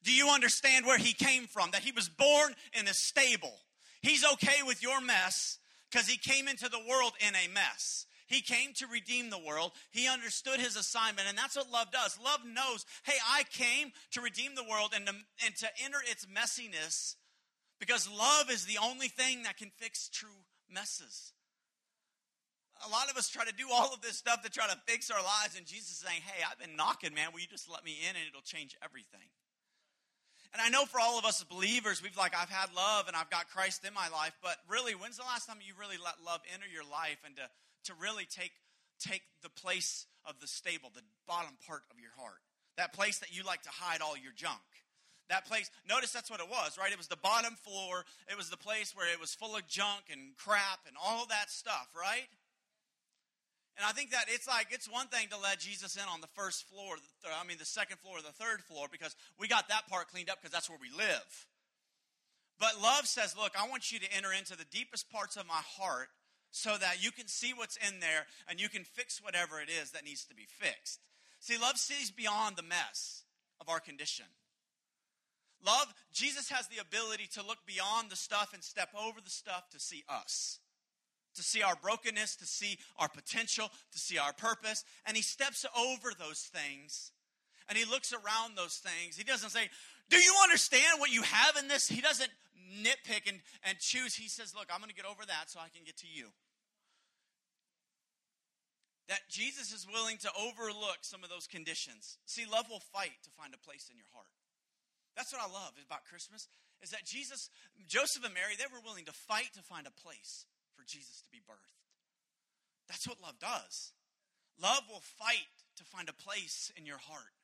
Do 0.04 0.12
you 0.12 0.28
understand 0.28 0.86
where 0.86 0.98
he 0.98 1.12
came 1.12 1.46
from? 1.46 1.70
That 1.72 1.82
he 1.82 1.90
was 1.90 2.08
born 2.08 2.54
in 2.78 2.86
a 2.86 2.94
stable. 2.94 3.54
He's 4.02 4.24
okay 4.34 4.62
with 4.64 4.82
your 4.82 5.00
mess 5.00 5.58
because 5.90 6.08
he 6.08 6.18
came 6.18 6.48
into 6.48 6.68
the 6.68 6.82
world 6.88 7.12
in 7.20 7.34
a 7.34 7.52
mess. 7.52 8.06
He 8.26 8.40
came 8.40 8.72
to 8.74 8.86
redeem 8.88 9.30
the 9.30 9.38
world. 9.38 9.72
He 9.92 10.08
understood 10.08 10.58
his 10.58 10.76
assignment, 10.76 11.28
and 11.28 11.38
that's 11.38 11.56
what 11.56 11.70
love 11.70 11.92
does. 11.92 12.18
Love 12.22 12.40
knows, 12.44 12.84
hey, 13.04 13.18
I 13.30 13.44
came 13.44 13.92
to 14.12 14.20
redeem 14.20 14.56
the 14.56 14.64
world 14.64 14.92
and 14.94 15.06
to, 15.06 15.14
and 15.44 15.56
to 15.56 15.68
enter 15.84 15.98
its 16.10 16.26
messiness 16.26 17.14
because 17.78 18.10
love 18.10 18.50
is 18.50 18.64
the 18.64 18.78
only 18.82 19.08
thing 19.08 19.44
that 19.44 19.58
can 19.58 19.70
fix 19.76 20.08
true 20.08 20.42
messes. 20.68 21.32
A 22.86 22.90
lot 22.90 23.10
of 23.10 23.16
us 23.16 23.28
try 23.28 23.44
to 23.44 23.54
do 23.54 23.68
all 23.72 23.94
of 23.94 24.02
this 24.02 24.16
stuff 24.16 24.42
to 24.42 24.50
try 24.50 24.66
to 24.66 24.76
fix 24.86 25.10
our 25.10 25.22
lives, 25.22 25.56
and 25.56 25.64
Jesus 25.64 25.92
is 25.92 25.98
saying, 25.98 26.20
hey, 26.22 26.42
I've 26.50 26.58
been 26.58 26.76
knocking, 26.76 27.14
man. 27.14 27.28
Will 27.32 27.40
you 27.40 27.46
just 27.46 27.70
let 27.70 27.84
me 27.84 27.96
in 28.02 28.16
and 28.16 28.24
it'll 28.28 28.42
change 28.42 28.76
everything? 28.82 29.28
And 30.52 30.62
I 30.62 30.68
know 30.68 30.84
for 30.84 31.00
all 31.00 31.18
of 31.18 31.24
us 31.24 31.42
believers, 31.44 32.02
we've 32.02 32.16
like, 32.16 32.34
I've 32.36 32.50
had 32.50 32.74
love 32.74 33.08
and 33.08 33.16
I've 33.16 33.30
got 33.30 33.48
Christ 33.48 33.84
in 33.86 33.94
my 33.94 34.08
life, 34.08 34.32
but 34.42 34.56
really, 34.68 34.92
when's 34.94 35.16
the 35.16 35.24
last 35.24 35.46
time 35.46 35.58
you 35.60 35.74
really 35.78 35.96
let 36.02 36.14
love 36.24 36.40
enter 36.52 36.66
your 36.66 36.84
life 36.84 37.18
and 37.24 37.36
to, 37.36 37.46
to 37.90 37.92
really 38.00 38.24
take, 38.24 38.52
take 38.98 39.22
the 39.42 39.50
place 39.50 40.06
of 40.24 40.40
the 40.40 40.46
stable, 40.46 40.90
the 40.94 41.02
bottom 41.26 41.56
part 41.66 41.82
of 41.90 42.00
your 42.00 42.12
heart? 42.16 42.40
That 42.76 42.92
place 42.92 43.18
that 43.20 43.36
you 43.36 43.42
like 43.42 43.62
to 43.62 43.70
hide 43.70 44.00
all 44.00 44.16
your 44.16 44.32
junk. 44.36 44.60
That 45.28 45.46
place, 45.46 45.70
notice 45.88 46.12
that's 46.12 46.30
what 46.30 46.40
it 46.40 46.48
was, 46.48 46.78
right? 46.78 46.92
It 46.92 46.98
was 46.98 47.08
the 47.08 47.16
bottom 47.16 47.54
floor. 47.54 48.04
It 48.30 48.36
was 48.36 48.48
the 48.48 48.56
place 48.56 48.94
where 48.94 49.10
it 49.12 49.18
was 49.18 49.34
full 49.34 49.56
of 49.56 49.66
junk 49.66 50.06
and 50.10 50.36
crap 50.36 50.86
and 50.86 50.96
all 51.02 51.26
that 51.26 51.50
stuff, 51.50 51.88
right? 51.98 52.28
And 53.76 53.84
I 53.84 53.92
think 53.92 54.10
that 54.12 54.24
it's 54.28 54.48
like, 54.48 54.68
it's 54.70 54.90
one 54.90 55.08
thing 55.08 55.28
to 55.30 55.38
let 55.38 55.60
Jesus 55.60 55.96
in 55.96 56.08
on 56.08 56.22
the 56.22 56.32
first 56.34 56.66
floor, 56.68 56.96
I 57.28 57.46
mean, 57.46 57.58
the 57.58 57.66
second 57.66 57.98
floor, 57.98 58.18
or 58.18 58.22
the 58.22 58.32
third 58.32 58.62
floor, 58.64 58.86
because 58.90 59.14
we 59.38 59.48
got 59.48 59.68
that 59.68 59.86
part 59.88 60.08
cleaned 60.08 60.30
up 60.30 60.38
because 60.40 60.52
that's 60.52 60.70
where 60.70 60.78
we 60.80 60.88
live. 60.96 61.46
But 62.58 62.80
love 62.80 63.06
says, 63.06 63.36
look, 63.36 63.52
I 63.52 63.68
want 63.68 63.92
you 63.92 63.98
to 63.98 64.16
enter 64.16 64.32
into 64.32 64.56
the 64.56 64.64
deepest 64.64 65.10
parts 65.10 65.36
of 65.36 65.46
my 65.46 65.60
heart 65.76 66.08
so 66.50 66.78
that 66.78 67.04
you 67.04 67.12
can 67.12 67.28
see 67.28 67.52
what's 67.54 67.76
in 67.76 68.00
there 68.00 68.24
and 68.48 68.58
you 68.58 68.70
can 68.70 68.84
fix 68.84 69.20
whatever 69.22 69.60
it 69.60 69.68
is 69.68 69.90
that 69.90 70.06
needs 70.06 70.24
to 70.24 70.34
be 70.34 70.46
fixed. 70.48 71.00
See, 71.38 71.58
love 71.58 71.76
sees 71.76 72.10
beyond 72.10 72.56
the 72.56 72.62
mess 72.62 73.24
of 73.60 73.68
our 73.68 73.80
condition. 73.80 74.24
Love, 75.64 75.92
Jesus 76.14 76.48
has 76.48 76.68
the 76.68 76.80
ability 76.80 77.28
to 77.34 77.46
look 77.46 77.58
beyond 77.66 78.08
the 78.08 78.16
stuff 78.16 78.52
and 78.54 78.64
step 78.64 78.88
over 78.98 79.20
the 79.22 79.30
stuff 79.30 79.68
to 79.70 79.80
see 79.80 80.02
us 80.08 80.60
to 81.36 81.42
see 81.42 81.62
our 81.62 81.76
brokenness, 81.76 82.36
to 82.36 82.46
see 82.46 82.78
our 82.98 83.08
potential, 83.08 83.70
to 83.92 83.98
see 83.98 84.18
our 84.18 84.32
purpose. 84.32 84.84
And 85.06 85.16
he 85.16 85.22
steps 85.22 85.64
over 85.76 86.10
those 86.18 86.50
things 86.52 87.12
and 87.68 87.76
he 87.76 87.84
looks 87.84 88.12
around 88.12 88.56
those 88.56 88.76
things. 88.76 89.16
He 89.16 89.24
doesn't 89.24 89.50
say, 89.50 89.68
Do 90.10 90.16
you 90.16 90.34
understand 90.42 91.00
what 91.00 91.10
you 91.10 91.22
have 91.22 91.56
in 91.56 91.68
this? 91.68 91.88
He 91.88 92.00
doesn't 92.00 92.30
nitpick 92.82 93.28
and, 93.28 93.40
and 93.64 93.78
choose. 93.78 94.14
He 94.14 94.28
says, 94.28 94.54
Look, 94.54 94.66
I'm 94.72 94.80
going 94.80 94.90
to 94.90 94.96
get 94.96 95.06
over 95.06 95.24
that 95.26 95.50
so 95.50 95.60
I 95.60 95.68
can 95.74 95.84
get 95.84 95.96
to 95.98 96.06
you. 96.12 96.28
That 99.08 99.20
Jesus 99.30 99.72
is 99.72 99.86
willing 99.86 100.18
to 100.18 100.30
overlook 100.34 100.98
some 101.02 101.22
of 101.22 101.30
those 101.30 101.46
conditions. 101.46 102.18
See, 102.26 102.44
love 102.50 102.66
will 102.68 102.82
fight 102.92 103.14
to 103.22 103.30
find 103.30 103.54
a 103.54 103.58
place 103.58 103.88
in 103.90 103.96
your 103.96 104.10
heart. 104.12 104.26
That's 105.16 105.32
what 105.32 105.42
I 105.42 105.46
love 105.46 105.72
about 105.86 106.04
Christmas 106.04 106.48
is 106.82 106.90
that 106.90 107.04
Jesus, 107.04 107.48
Joseph 107.88 108.24
and 108.24 108.34
Mary, 108.34 108.52
they 108.58 108.68
were 108.70 108.84
willing 108.84 109.06
to 109.06 109.12
fight 109.12 109.48
to 109.54 109.62
find 109.62 109.86
a 109.86 109.90
place 109.90 110.44
for 110.76 110.84
Jesus 110.84 111.22
to 111.22 111.30
be 111.30 111.38
birthed. 111.38 111.80
That's 112.88 113.08
what 113.08 113.22
love 113.22 113.38
does. 113.40 113.92
Love 114.60 114.82
will 114.90 115.02
fight 115.18 115.50
to 115.76 115.84
find 115.84 116.08
a 116.08 116.12
place 116.12 116.72
in 116.76 116.86
your 116.86 116.98
heart. 116.98 117.34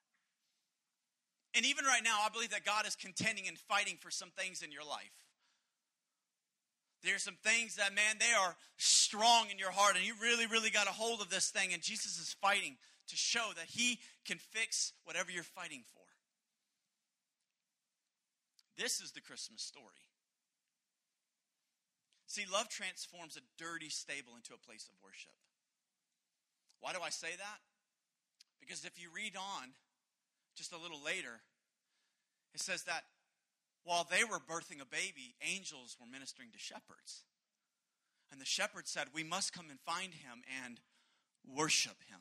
And 1.55 1.67
even 1.67 1.85
right 1.85 2.03
now, 2.03 2.19
I 2.25 2.31
believe 2.31 2.51
that 2.51 2.65
God 2.65 2.87
is 2.87 2.97
contending 2.97 3.47
and 3.49 3.59
fighting 3.59 3.99
for 4.01 4.11
some 4.11 4.31
things 4.31 4.63
in 4.63 4.73
your 4.73 4.85
life. 4.85 5.13
There's 7.03 7.23
some 7.23 7.37
things 7.43 7.77
that, 7.77 7.95
man, 7.95 8.17
they 8.21 8.33
are 8.39 8.57
strong 8.77 9.51
in 9.51 9.59
your 9.59 9.73
heart, 9.73 9.97
and 9.97 10.07
you 10.07 10.15
really, 10.23 10.47
really 10.47 10.71
got 10.71 10.87
a 10.87 10.93
hold 10.93 11.21
of 11.21 11.31
this 11.31 11.51
thing, 11.51 11.73
and 11.73 11.83
Jesus 11.83 12.19
is 12.19 12.37
fighting 12.41 12.77
to 13.09 13.17
show 13.17 13.51
that 13.57 13.67
He 13.67 13.99
can 14.25 14.39
fix 14.39 14.93
whatever 15.05 15.31
you're 15.31 15.43
fighting 15.43 15.83
for. 15.93 16.03
This 18.79 19.01
is 19.01 19.13
the 19.13 19.21
Christmas 19.21 19.63
story. 19.63 19.85
See, 22.33 22.47
love 22.51 22.71
transforms 22.71 23.37
a 23.37 23.45
dirty 23.63 23.91
stable 23.91 24.33
into 24.37 24.55
a 24.55 24.57
place 24.57 24.89
of 24.89 24.95
worship. 25.05 25.37
Why 26.81 26.95
do 26.95 27.01
I 27.05 27.11
say 27.11 27.29
that? 27.37 27.61
Because 28.59 28.87
if 28.87 28.99
you 28.99 29.09
read 29.15 29.37
on 29.37 29.69
just 30.57 30.73
a 30.73 30.79
little 30.79 31.05
later, 31.05 31.45
it 32.55 32.61
says 32.61 32.85
that 32.85 33.05
while 33.85 34.09
they 34.11 34.25
were 34.25 34.39
birthing 34.39 34.81
a 34.81 34.87
baby, 34.87 35.35
angels 35.47 35.99
were 36.01 36.07
ministering 36.11 36.49
to 36.53 36.59
shepherds. 36.59 37.25
And 38.31 38.41
the 38.41 38.47
shepherds 38.47 38.91
said, 38.91 39.09
We 39.13 39.25
must 39.25 39.53
come 39.53 39.69
and 39.69 39.79
find 39.81 40.15
him 40.15 40.41
and 40.65 40.81
worship 41.47 42.01
him. 42.09 42.21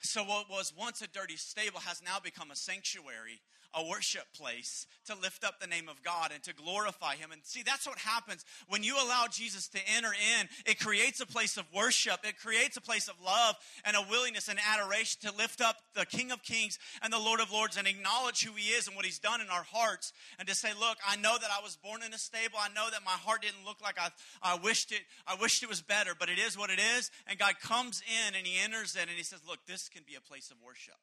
So, 0.00 0.22
what 0.22 0.50
was 0.50 0.74
once 0.76 1.00
a 1.00 1.08
dirty 1.08 1.36
stable 1.36 1.80
has 1.80 2.02
now 2.04 2.18
become 2.22 2.50
a 2.50 2.56
sanctuary 2.56 3.40
a 3.74 3.86
worship 3.86 4.24
place 4.34 4.86
to 5.06 5.14
lift 5.14 5.44
up 5.44 5.60
the 5.60 5.66
name 5.66 5.88
of 5.88 6.02
God 6.02 6.30
and 6.32 6.42
to 6.44 6.54
glorify 6.54 7.16
Him. 7.16 7.32
And 7.32 7.42
see, 7.44 7.62
that's 7.62 7.86
what 7.86 7.98
happens 7.98 8.44
when 8.68 8.82
you 8.82 8.96
allow 8.96 9.26
Jesus 9.30 9.68
to 9.68 9.78
enter 9.96 10.12
in. 10.38 10.48
It 10.66 10.80
creates 10.80 11.20
a 11.20 11.26
place 11.26 11.56
of 11.56 11.64
worship, 11.74 12.20
it 12.24 12.38
creates 12.38 12.76
a 12.76 12.80
place 12.80 13.08
of 13.08 13.14
love 13.24 13.56
and 13.84 13.96
a 13.96 14.04
willingness 14.10 14.48
and 14.48 14.58
adoration 14.72 15.20
to 15.22 15.36
lift 15.36 15.60
up 15.60 15.76
the 15.94 16.06
King 16.06 16.30
of 16.30 16.42
Kings 16.42 16.78
and 17.02 17.12
the 17.12 17.18
Lord 17.18 17.40
of 17.40 17.52
Lords 17.52 17.76
and 17.76 17.86
acknowledge 17.86 18.42
who 18.42 18.52
He 18.52 18.70
is 18.70 18.86
and 18.86 18.96
what 18.96 19.04
He's 19.04 19.18
done 19.18 19.40
in 19.40 19.48
our 19.48 19.64
hearts. 19.64 20.12
And 20.38 20.48
to 20.48 20.54
say, 20.54 20.70
Look, 20.78 20.98
I 21.06 21.16
know 21.16 21.36
that 21.40 21.50
I 21.56 21.62
was 21.62 21.76
born 21.76 22.02
in 22.02 22.14
a 22.14 22.18
stable. 22.18 22.58
I 22.60 22.68
know 22.74 22.88
that 22.90 23.04
my 23.04 23.12
heart 23.12 23.42
didn't 23.42 23.64
look 23.66 23.80
like 23.82 23.98
I, 23.98 24.08
I 24.42 24.58
wished 24.62 24.92
it. 24.92 25.00
I 25.26 25.36
wished 25.40 25.62
it 25.62 25.68
was 25.68 25.82
better, 25.82 26.12
but 26.18 26.28
it 26.28 26.38
is 26.38 26.56
what 26.56 26.70
it 26.70 26.80
is. 26.96 27.10
And 27.26 27.38
God 27.38 27.54
comes 27.60 28.02
in 28.28 28.34
and 28.34 28.46
He 28.46 28.58
enters 28.62 28.96
in 28.96 29.02
and 29.02 29.16
He 29.16 29.24
says, 29.24 29.40
Look, 29.46 29.66
this 29.66 29.88
can 29.88 30.02
be 30.06 30.14
a 30.14 30.20
place 30.20 30.50
of 30.50 30.56
worship. 30.64 30.96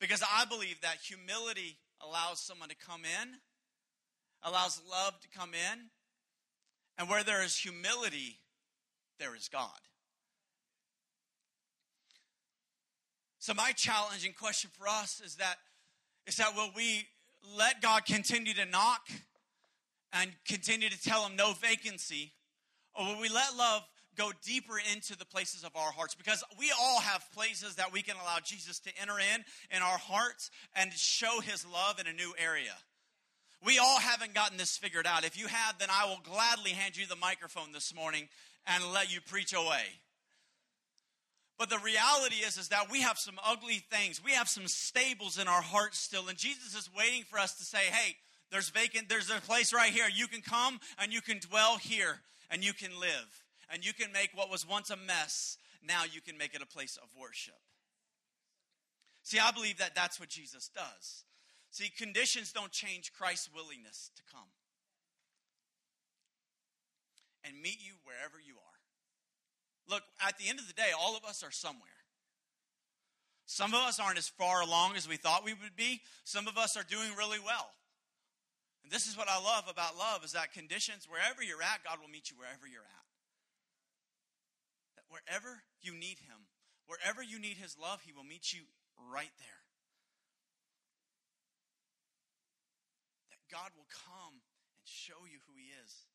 Because 0.00 0.22
I 0.22 0.44
believe 0.46 0.80
that 0.80 0.96
humility 1.06 1.76
allows 2.00 2.40
someone 2.40 2.70
to 2.70 2.74
come 2.74 3.02
in, 3.04 3.28
allows 4.42 4.80
love 4.90 5.20
to 5.20 5.28
come 5.28 5.50
in, 5.52 5.78
and 6.98 7.08
where 7.08 7.22
there 7.22 7.44
is 7.44 7.56
humility, 7.56 8.40
there 9.18 9.36
is 9.36 9.48
God. 9.48 9.78
So 13.38 13.54
my 13.54 13.72
challenging 13.72 14.32
question 14.32 14.70
for 14.76 14.86
us 14.88 15.20
is 15.24 15.36
that 15.36 15.56
is 16.26 16.36
that 16.36 16.54
will 16.54 16.70
we 16.76 17.06
let 17.56 17.80
God 17.80 18.04
continue 18.04 18.52
to 18.54 18.66
knock 18.66 19.08
and 20.12 20.30
continue 20.46 20.90
to 20.90 21.02
tell 21.02 21.26
him 21.26 21.36
no 21.36 21.54
vacancy 21.54 22.32
or 22.94 23.06
will 23.06 23.20
we 23.20 23.28
let 23.30 23.56
love 23.56 23.82
go 24.16 24.32
deeper 24.44 24.74
into 24.92 25.16
the 25.16 25.24
places 25.24 25.64
of 25.64 25.74
our 25.76 25.92
hearts 25.92 26.14
because 26.14 26.44
we 26.58 26.72
all 26.78 27.00
have 27.00 27.24
places 27.32 27.76
that 27.76 27.92
we 27.92 28.02
can 28.02 28.16
allow 28.16 28.38
Jesus 28.44 28.78
to 28.80 28.90
enter 29.00 29.18
in 29.18 29.44
in 29.74 29.82
our 29.82 29.98
hearts 29.98 30.50
and 30.74 30.92
show 30.92 31.40
his 31.40 31.66
love 31.66 32.00
in 32.00 32.06
a 32.06 32.12
new 32.12 32.32
area. 32.38 32.74
We 33.64 33.78
all 33.78 33.98
haven't 33.98 34.34
gotten 34.34 34.56
this 34.56 34.76
figured 34.76 35.06
out. 35.06 35.24
If 35.24 35.38
you 35.38 35.46
have, 35.46 35.78
then 35.78 35.88
I 35.90 36.06
will 36.06 36.20
gladly 36.22 36.70
hand 36.70 36.96
you 36.96 37.06
the 37.06 37.16
microphone 37.16 37.72
this 37.72 37.94
morning 37.94 38.28
and 38.66 38.92
let 38.92 39.12
you 39.12 39.20
preach 39.20 39.52
away. 39.52 39.84
But 41.58 41.68
the 41.68 41.78
reality 41.78 42.36
is, 42.36 42.56
is 42.56 42.68
that 42.68 42.90
we 42.90 43.02
have 43.02 43.18
some 43.18 43.38
ugly 43.46 43.84
things. 43.90 44.24
We 44.24 44.32
have 44.32 44.48
some 44.48 44.66
stables 44.66 45.38
in 45.38 45.46
our 45.46 45.60
hearts 45.60 45.98
still. 45.98 46.28
And 46.28 46.38
Jesus 46.38 46.74
is 46.74 46.88
waiting 46.96 47.24
for 47.24 47.38
us 47.38 47.54
to 47.56 47.64
say, 47.64 47.84
hey, 47.90 48.16
there's 48.50 48.70
vacant, 48.70 49.10
there's 49.10 49.30
a 49.30 49.40
place 49.42 49.74
right 49.74 49.92
here. 49.92 50.06
You 50.12 50.26
can 50.26 50.40
come 50.40 50.80
and 50.98 51.12
you 51.12 51.20
can 51.20 51.38
dwell 51.38 51.76
here 51.76 52.20
and 52.50 52.64
you 52.64 52.72
can 52.72 52.98
live 52.98 53.44
and 53.72 53.84
you 53.84 53.92
can 53.92 54.12
make 54.12 54.30
what 54.34 54.50
was 54.50 54.66
once 54.66 54.90
a 54.90 54.96
mess, 54.96 55.56
now 55.86 56.02
you 56.10 56.20
can 56.20 56.36
make 56.36 56.54
it 56.54 56.62
a 56.62 56.66
place 56.66 56.98
of 57.02 57.08
worship. 57.18 57.54
See, 59.22 59.38
I 59.38 59.50
believe 59.50 59.78
that 59.78 59.94
that's 59.94 60.18
what 60.18 60.28
Jesus 60.28 60.70
does. 60.74 61.24
See, 61.70 61.88
conditions 61.88 62.52
don't 62.52 62.72
change 62.72 63.12
Christ's 63.12 63.48
willingness 63.54 64.10
to 64.16 64.22
come 64.32 64.48
and 67.44 67.60
meet 67.62 67.78
you 67.80 67.94
wherever 68.04 68.36
you 68.44 68.54
are. 68.54 68.78
Look, 69.88 70.02
at 70.26 70.38
the 70.38 70.48
end 70.48 70.58
of 70.58 70.66
the 70.66 70.72
day, 70.72 70.90
all 70.98 71.16
of 71.16 71.24
us 71.24 71.42
are 71.42 71.50
somewhere. 71.50 71.88
Some 73.46 73.74
of 73.74 73.80
us 73.80 73.98
aren't 73.98 74.18
as 74.18 74.28
far 74.28 74.62
along 74.62 74.94
as 74.96 75.08
we 75.08 75.16
thought 75.16 75.44
we 75.44 75.54
would 75.54 75.74
be. 75.76 76.00
Some 76.24 76.46
of 76.46 76.56
us 76.56 76.76
are 76.76 76.84
doing 76.84 77.10
really 77.16 77.40
well. 77.44 77.70
And 78.84 78.92
this 78.92 79.06
is 79.06 79.16
what 79.16 79.28
I 79.28 79.42
love 79.42 79.64
about 79.68 79.98
love 79.98 80.24
is 80.24 80.32
that 80.32 80.52
conditions, 80.52 81.08
wherever 81.08 81.42
you're 81.42 81.62
at, 81.62 81.84
God 81.84 81.98
will 82.00 82.08
meet 82.08 82.30
you 82.30 82.36
wherever 82.36 82.66
you're 82.66 82.82
at. 82.82 83.09
Wherever 85.10 85.62
you 85.82 85.92
need 85.92 86.22
Him, 86.22 86.46
wherever 86.86 87.22
you 87.22 87.38
need 87.38 87.58
His 87.58 87.76
love, 87.76 88.00
He 88.06 88.12
will 88.12 88.24
meet 88.24 88.52
you 88.52 88.62
right 89.12 89.34
there. 89.38 89.62
That 93.30 93.42
God 93.50 93.70
will 93.76 93.90
come 93.90 94.38
and 94.78 94.86
show 94.86 95.26
you 95.30 95.38
who 95.46 95.54
He 95.58 95.74
is. 95.84 96.06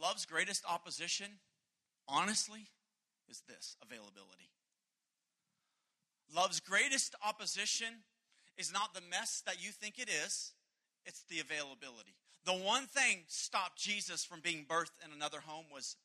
Love's 0.00 0.26
greatest 0.26 0.64
opposition, 0.68 1.38
honestly, 2.08 2.66
is 3.28 3.42
this 3.48 3.76
availability. 3.82 4.50
Love's 6.34 6.60
greatest 6.60 7.14
opposition 7.24 8.02
is 8.56 8.72
not 8.72 8.94
the 8.94 9.02
mess 9.10 9.42
that 9.46 9.62
you 9.62 9.70
think 9.70 9.98
it 9.98 10.08
is, 10.08 10.52
it's 11.06 11.22
the 11.28 11.40
availability. 11.40 12.16
The 12.44 12.52
one 12.52 12.86
thing 12.86 13.18
stopped 13.28 13.78
Jesus 13.78 14.24
from 14.24 14.40
being 14.40 14.64
birthed 14.68 14.98
in 15.04 15.12
another 15.12 15.40
home 15.40 15.66
was 15.72 15.96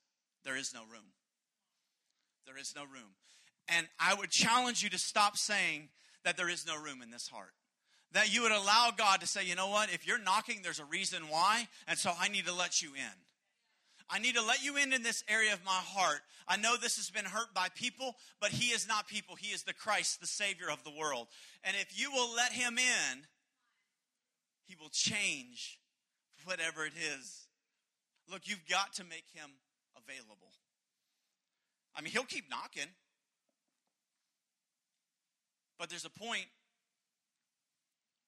there 0.47 0.55
is 0.55 0.73
no 0.73 0.79
room. 0.89 1.11
There 2.45 2.57
is 2.57 2.73
no 2.73 2.83
room. 2.83 3.11
And 3.67 3.85
I 3.99 4.15
would 4.15 4.29
challenge 4.31 4.81
you 4.81 4.89
to 4.91 4.97
stop 4.97 5.35
saying 5.35 5.89
that 6.23 6.37
there 6.37 6.47
is 6.47 6.65
no 6.65 6.81
room 6.81 7.01
in 7.01 7.11
this 7.11 7.27
heart. 7.27 7.51
That 8.13 8.33
you 8.33 8.43
would 8.43 8.53
allow 8.53 8.91
God 8.97 9.19
to 9.19 9.27
say, 9.27 9.45
you 9.45 9.55
know 9.55 9.67
what, 9.67 9.93
if 9.93 10.07
you're 10.07 10.17
knocking, 10.17 10.61
there's 10.63 10.79
a 10.79 10.85
reason 10.85 11.23
why, 11.29 11.67
and 11.85 11.99
so 11.99 12.13
I 12.17 12.29
need 12.29 12.45
to 12.45 12.53
let 12.53 12.81
you 12.81 12.91
in. 12.95 13.17
I 14.09 14.19
need 14.19 14.35
to 14.35 14.41
let 14.41 14.63
you 14.63 14.77
in 14.77 14.93
in 14.93 15.03
this 15.03 15.21
area 15.27 15.51
of 15.51 15.65
my 15.65 15.71
heart. 15.71 16.21
I 16.47 16.55
know 16.55 16.77
this 16.77 16.95
has 16.95 17.09
been 17.09 17.25
hurt 17.25 17.53
by 17.53 17.67
people, 17.75 18.15
but 18.39 18.51
He 18.51 18.71
is 18.71 18.87
not 18.87 19.09
people. 19.09 19.35
He 19.35 19.51
is 19.51 19.63
the 19.63 19.73
Christ, 19.73 20.21
the 20.21 20.27
Savior 20.27 20.71
of 20.71 20.81
the 20.85 20.97
world. 20.97 21.27
And 21.65 21.75
if 21.75 21.99
you 21.99 22.09
will 22.09 22.33
let 22.33 22.53
Him 22.53 22.77
in, 22.77 23.23
He 24.65 24.77
will 24.79 24.91
change 24.93 25.77
whatever 26.45 26.85
it 26.85 26.93
is. 26.95 27.47
Look, 28.31 28.43
you've 28.45 28.65
got 28.69 28.93
to 28.93 29.03
make 29.03 29.25
Him 29.33 29.49
available. 30.03 30.53
I 31.95 32.01
mean, 32.01 32.11
He'll 32.11 32.23
keep 32.23 32.49
knocking. 32.49 32.89
But 35.79 35.89
there's 35.89 36.05
a 36.05 36.09
point 36.09 36.45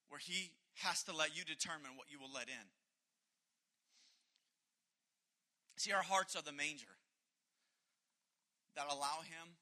where 0.09 0.19
He 0.19 0.51
has 0.75 1.03
to 1.03 1.15
let 1.15 1.35
you 1.35 1.43
determine 1.43 1.91
what 1.95 2.07
you 2.09 2.19
will 2.19 2.31
let 2.33 2.47
in. 2.47 2.67
See, 5.77 5.93
our 5.93 6.03
hearts 6.03 6.35
are 6.35 6.41
the 6.41 6.51
manger 6.51 6.97
that 8.75 8.85
allow 8.87 9.21
Him 9.23 9.55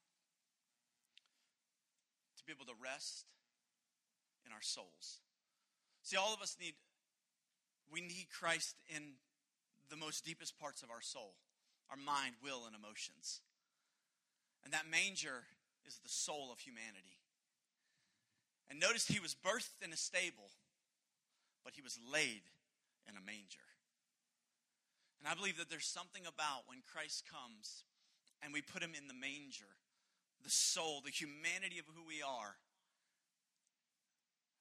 to 2.36 2.44
be 2.44 2.52
able 2.52 2.66
to 2.66 2.78
rest 2.82 3.26
in 4.44 4.52
our 4.52 4.62
souls. 4.62 5.20
See, 6.02 6.16
all 6.16 6.34
of 6.34 6.40
us 6.40 6.56
need, 6.60 6.74
we 7.92 8.00
need 8.00 8.28
Christ 8.32 8.76
in 8.88 9.14
the 9.90 9.96
most 9.96 10.24
deepest 10.24 10.58
parts 10.58 10.82
of 10.82 10.90
our 10.90 11.02
soul 11.02 11.34
our 11.90 11.96
mind, 11.96 12.36
will, 12.42 12.66
and 12.66 12.76
emotions. 12.76 13.40
And 14.64 14.72
that 14.72 14.90
manger 14.90 15.44
is 15.86 15.98
the 15.98 16.08
soul 16.08 16.50
of 16.52 16.60
humanity. 16.60 17.18
And 18.68 18.78
notice 18.78 19.06
he 19.06 19.20
was 19.20 19.34
birthed 19.34 19.80
in 19.82 19.92
a 19.92 19.96
stable, 19.96 20.52
but 21.64 21.74
he 21.74 21.82
was 21.82 21.98
laid 22.12 22.44
in 23.08 23.16
a 23.16 23.24
manger. 23.24 23.64
And 25.18 25.26
I 25.26 25.34
believe 25.34 25.56
that 25.58 25.70
there's 25.70 25.86
something 25.86 26.22
about 26.26 26.68
when 26.68 26.78
Christ 26.84 27.24
comes 27.26 27.84
and 28.42 28.52
we 28.52 28.60
put 28.60 28.82
him 28.82 28.92
in 28.96 29.08
the 29.08 29.14
manger, 29.14 29.72
the 30.44 30.50
soul, 30.50 31.00
the 31.04 31.10
humanity 31.10 31.78
of 31.78 31.86
who 31.92 32.06
we 32.06 32.22
are. 32.22 32.54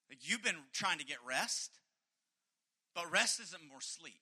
Like 0.09 0.19
you've 0.21 0.43
been 0.43 0.63
trying 0.71 0.97
to 0.99 1.05
get 1.05 1.17
rest, 1.27 1.71
but 2.95 3.11
rest 3.11 3.39
isn't 3.39 3.61
more 3.69 3.81
sleep. 3.81 4.21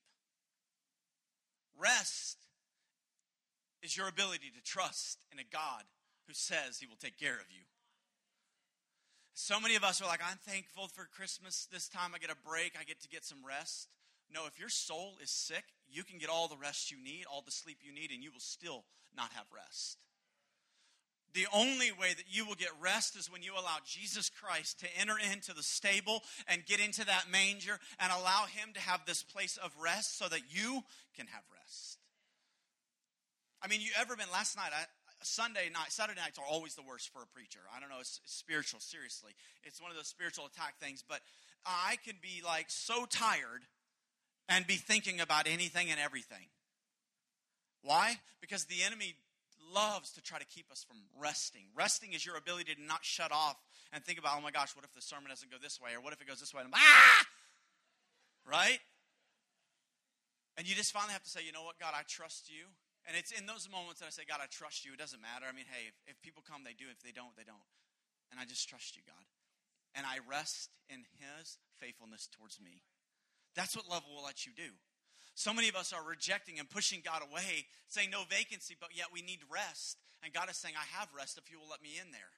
Rest 1.77 2.37
is 3.85 3.95
your 3.95 4.07
ability 4.07 4.49
to 4.49 4.63
trust 4.63 5.19
in 5.31 5.37
a 5.37 5.45
God 5.53 5.83
who 6.27 6.33
says 6.33 6.79
he 6.79 6.87
will 6.87 6.97
take 6.99 7.19
care 7.19 7.35
of 7.35 7.45
you. 7.53 7.61
So 9.35 9.59
many 9.59 9.75
of 9.75 9.83
us 9.83 10.01
are 10.01 10.07
like, 10.07 10.21
I'm 10.25 10.39
thankful 10.43 10.87
for 10.87 11.05
Christmas. 11.05 11.67
This 11.71 11.87
time 11.87 12.11
I 12.15 12.17
get 12.17 12.31
a 12.31 12.47
break, 12.49 12.73
I 12.79 12.83
get 12.83 13.01
to 13.01 13.09
get 13.09 13.23
some 13.23 13.45
rest. 13.45 13.89
No, 14.33 14.47
if 14.47 14.59
your 14.59 14.69
soul 14.69 15.17
is 15.21 15.29
sick, 15.29 15.65
you 15.87 16.03
can 16.03 16.17
get 16.17 16.29
all 16.29 16.47
the 16.47 16.57
rest 16.57 16.89
you 16.89 16.97
need, 16.97 17.25
all 17.31 17.43
the 17.45 17.51
sleep 17.51 17.79
you 17.83 17.93
need, 17.93 18.11
and 18.11 18.23
you 18.23 18.31
will 18.31 18.39
still 18.39 18.85
not 19.15 19.31
have 19.33 19.45
rest. 19.53 19.99
The 21.33 21.47
only 21.53 21.91
way 21.91 22.13
that 22.15 22.25
you 22.29 22.45
will 22.45 22.55
get 22.55 22.69
rest 22.81 23.17
is 23.17 23.29
when 23.29 23.43
you 23.43 23.53
allow 23.53 23.77
Jesus 23.85 24.29
Christ 24.29 24.79
to 24.79 24.87
enter 24.97 25.15
into 25.31 25.53
the 25.53 25.61
stable 25.61 26.23
and 26.47 26.65
get 26.65 26.79
into 26.79 27.05
that 27.05 27.25
manger 27.29 27.77
and 27.99 28.11
allow 28.11 28.45
Him 28.45 28.69
to 28.73 28.79
have 28.79 29.01
this 29.05 29.21
place 29.21 29.57
of 29.57 29.75
rest 29.83 30.17
so 30.17 30.29
that 30.29 30.41
you 30.49 30.81
can 31.15 31.27
have 31.27 31.43
rest. 31.53 31.99
I 33.65 33.67
mean, 33.67 33.81
you 33.81 33.89
ever 33.99 34.15
been 34.15 34.29
last 34.31 34.55
night? 34.55 34.69
I, 34.69 34.85
Sunday 35.23 35.73
night, 35.73 35.89
Saturday 35.89 36.21
nights 36.21 36.37
are 36.37 36.45
always 36.45 36.75
the 36.75 36.83
worst 36.83 37.09
for 37.09 37.23
a 37.23 37.25
preacher. 37.25 37.61
I 37.75 37.79
don't 37.79 37.89
know, 37.89 37.97
it's, 37.99 38.21
it's 38.23 38.37
spiritual, 38.37 38.79
seriously. 38.79 39.31
It's 39.63 39.81
one 39.81 39.89
of 39.89 39.97
those 39.97 40.05
spiritual 40.05 40.45
attack 40.45 40.77
things, 40.79 41.03
but 41.07 41.21
I 41.65 41.97
can 42.05 42.13
be 42.21 42.45
like 42.45 42.67
so 42.69 43.07
tired 43.09 43.65
and 44.47 44.67
be 44.67 44.75
thinking 44.75 45.19
about 45.19 45.47
anything 45.47 45.89
and 45.89 45.99
everything. 45.99 46.45
Why? 47.81 48.17
Because 48.39 48.65
the 48.65 48.83
enemy 48.85 49.15
loves 49.73 50.11
to 50.11 50.21
try 50.21 50.37
to 50.37 50.45
keep 50.45 50.71
us 50.71 50.85
from 50.87 50.97
resting. 51.19 51.65
Resting 51.75 52.13
is 52.13 52.23
your 52.23 52.37
ability 52.37 52.75
to 52.75 52.81
not 52.85 53.01
shut 53.01 53.31
off 53.31 53.57
and 53.91 54.03
think 54.03 54.19
about, 54.19 54.37
oh 54.37 54.41
my 54.41 54.51
gosh, 54.51 54.75
what 54.75 54.85
if 54.85 54.93
the 54.93 55.01
sermon 55.01 55.29
doesn't 55.29 55.49
go 55.49 55.57
this 55.59 55.81
way? 55.81 55.95
Or 55.95 56.01
what 56.01 56.13
if 56.13 56.21
it 56.21 56.27
goes 56.27 56.39
this 56.39 56.53
way? 56.53 56.61
And 56.61 56.69
I'm, 56.71 56.79
ah! 56.79 57.25
Right? 58.45 58.79
And 60.55 60.69
you 60.69 60.75
just 60.75 60.93
finally 60.93 61.13
have 61.13 61.23
to 61.23 61.29
say, 61.29 61.39
you 61.43 61.51
know 61.51 61.63
what, 61.63 61.79
God, 61.79 61.93
I 61.97 62.03
trust 62.07 62.47
you. 62.47 62.65
And 63.05 63.13
it's 63.13 63.29
in 63.29 63.45
those 63.45 63.69
moments 63.69 64.01
that 64.01 64.09
I 64.09 64.13
say, 64.13 64.25
God, 64.25 64.41
I 64.41 64.49
trust 64.49 64.81
you. 64.83 64.97
It 64.97 64.99
doesn't 64.99 65.21
matter. 65.21 65.45
I 65.45 65.53
mean, 65.53 65.69
hey, 65.69 65.93
if, 65.93 66.17
if 66.17 66.21
people 66.25 66.41
come, 66.41 66.65
they 66.65 66.73
do. 66.73 66.89
If 66.89 67.05
they 67.05 67.13
don't, 67.13 67.37
they 67.37 67.45
don't. 67.45 67.69
And 68.33 68.41
I 68.41 68.49
just 68.49 68.65
trust 68.65 68.97
you, 68.97 69.05
God. 69.05 69.25
And 69.93 70.05
I 70.05 70.25
rest 70.25 70.73
in 70.89 71.05
His 71.21 71.61
faithfulness 71.77 72.27
towards 72.33 72.57
me. 72.59 72.81
That's 73.53 73.77
what 73.77 73.85
love 73.87 74.03
will 74.09 74.25
let 74.25 74.45
you 74.45 74.51
do. 74.57 74.73
So 75.35 75.53
many 75.53 75.69
of 75.69 75.75
us 75.75 75.93
are 75.93 76.03
rejecting 76.03 76.59
and 76.59 76.69
pushing 76.69 77.03
God 77.03 77.21
away, 77.21 77.67
saying 77.87 78.09
no 78.09 78.23
vacancy, 78.29 78.75
but 78.79 78.89
yet 78.95 79.07
we 79.13 79.21
need 79.21 79.39
rest. 79.51 79.99
And 80.23 80.33
God 80.33 80.49
is 80.49 80.57
saying, 80.57 80.73
I 80.73 80.87
have 80.97 81.09
rest 81.15 81.37
if 81.37 81.51
you 81.51 81.59
will 81.59 81.69
let 81.69 81.83
me 81.83 81.99
in 81.99 82.11
there. 82.11 82.33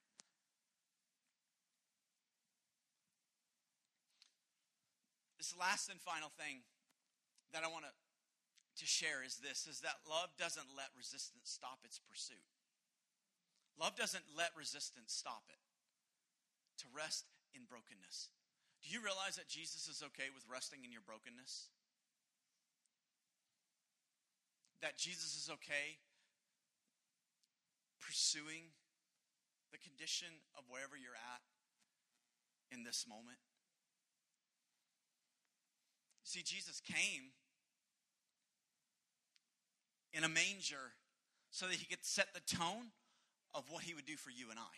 This 5.38 5.54
last 5.58 5.90
and 5.90 6.02
final 6.02 6.30
thing 6.36 6.66
that 7.54 7.64
I 7.64 7.70
want 7.70 7.86
to, 7.86 7.94
to 8.78 8.86
share 8.86 9.26
is 9.26 9.42
this 9.42 9.66
is 9.66 9.82
that 9.82 10.02
love 10.06 10.30
doesn't 10.38 10.70
let 10.78 10.94
resistance 10.98 11.50
stop 11.50 11.82
its 11.84 12.00
pursuit. 12.00 12.46
Love 13.78 13.96
doesn't 13.96 14.26
let 14.34 14.54
resistance 14.58 15.14
stop 15.14 15.46
it. 15.50 15.62
To 16.82 16.88
rest 16.94 17.26
in 17.54 17.66
brokenness. 17.66 18.30
Do 18.86 18.94
you 18.94 19.02
realize 19.02 19.38
that 19.42 19.50
Jesus 19.50 19.90
is 19.90 20.06
okay 20.14 20.30
with 20.30 20.46
resting 20.46 20.86
in 20.86 20.94
your 20.94 21.02
brokenness? 21.02 21.74
That 24.86 24.98
Jesus 24.98 25.34
is 25.34 25.50
okay 25.50 25.98
pursuing 27.98 28.70
the 29.74 29.82
condition 29.82 30.30
of 30.56 30.64
wherever 30.70 30.96
you're 30.96 31.18
at 31.18 31.42
in 32.72 32.84
this 32.84 33.06
moment? 33.08 33.42
See, 36.24 36.44
Jesus 36.44 36.82
came 36.84 37.32
in 40.18 40.24
a 40.24 40.30
manger 40.30 40.98
so 41.52 41.68
that 41.68 41.76
he 41.76 41.86
could 41.86 42.04
set 42.04 42.34
the 42.34 42.56
tone 42.58 42.90
of 43.54 43.64
what 43.70 43.84
he 43.84 43.94
would 43.94 44.06
do 44.06 44.18
for 44.18 44.32
you 44.32 44.50
and 44.50 44.58
I. 44.58 44.76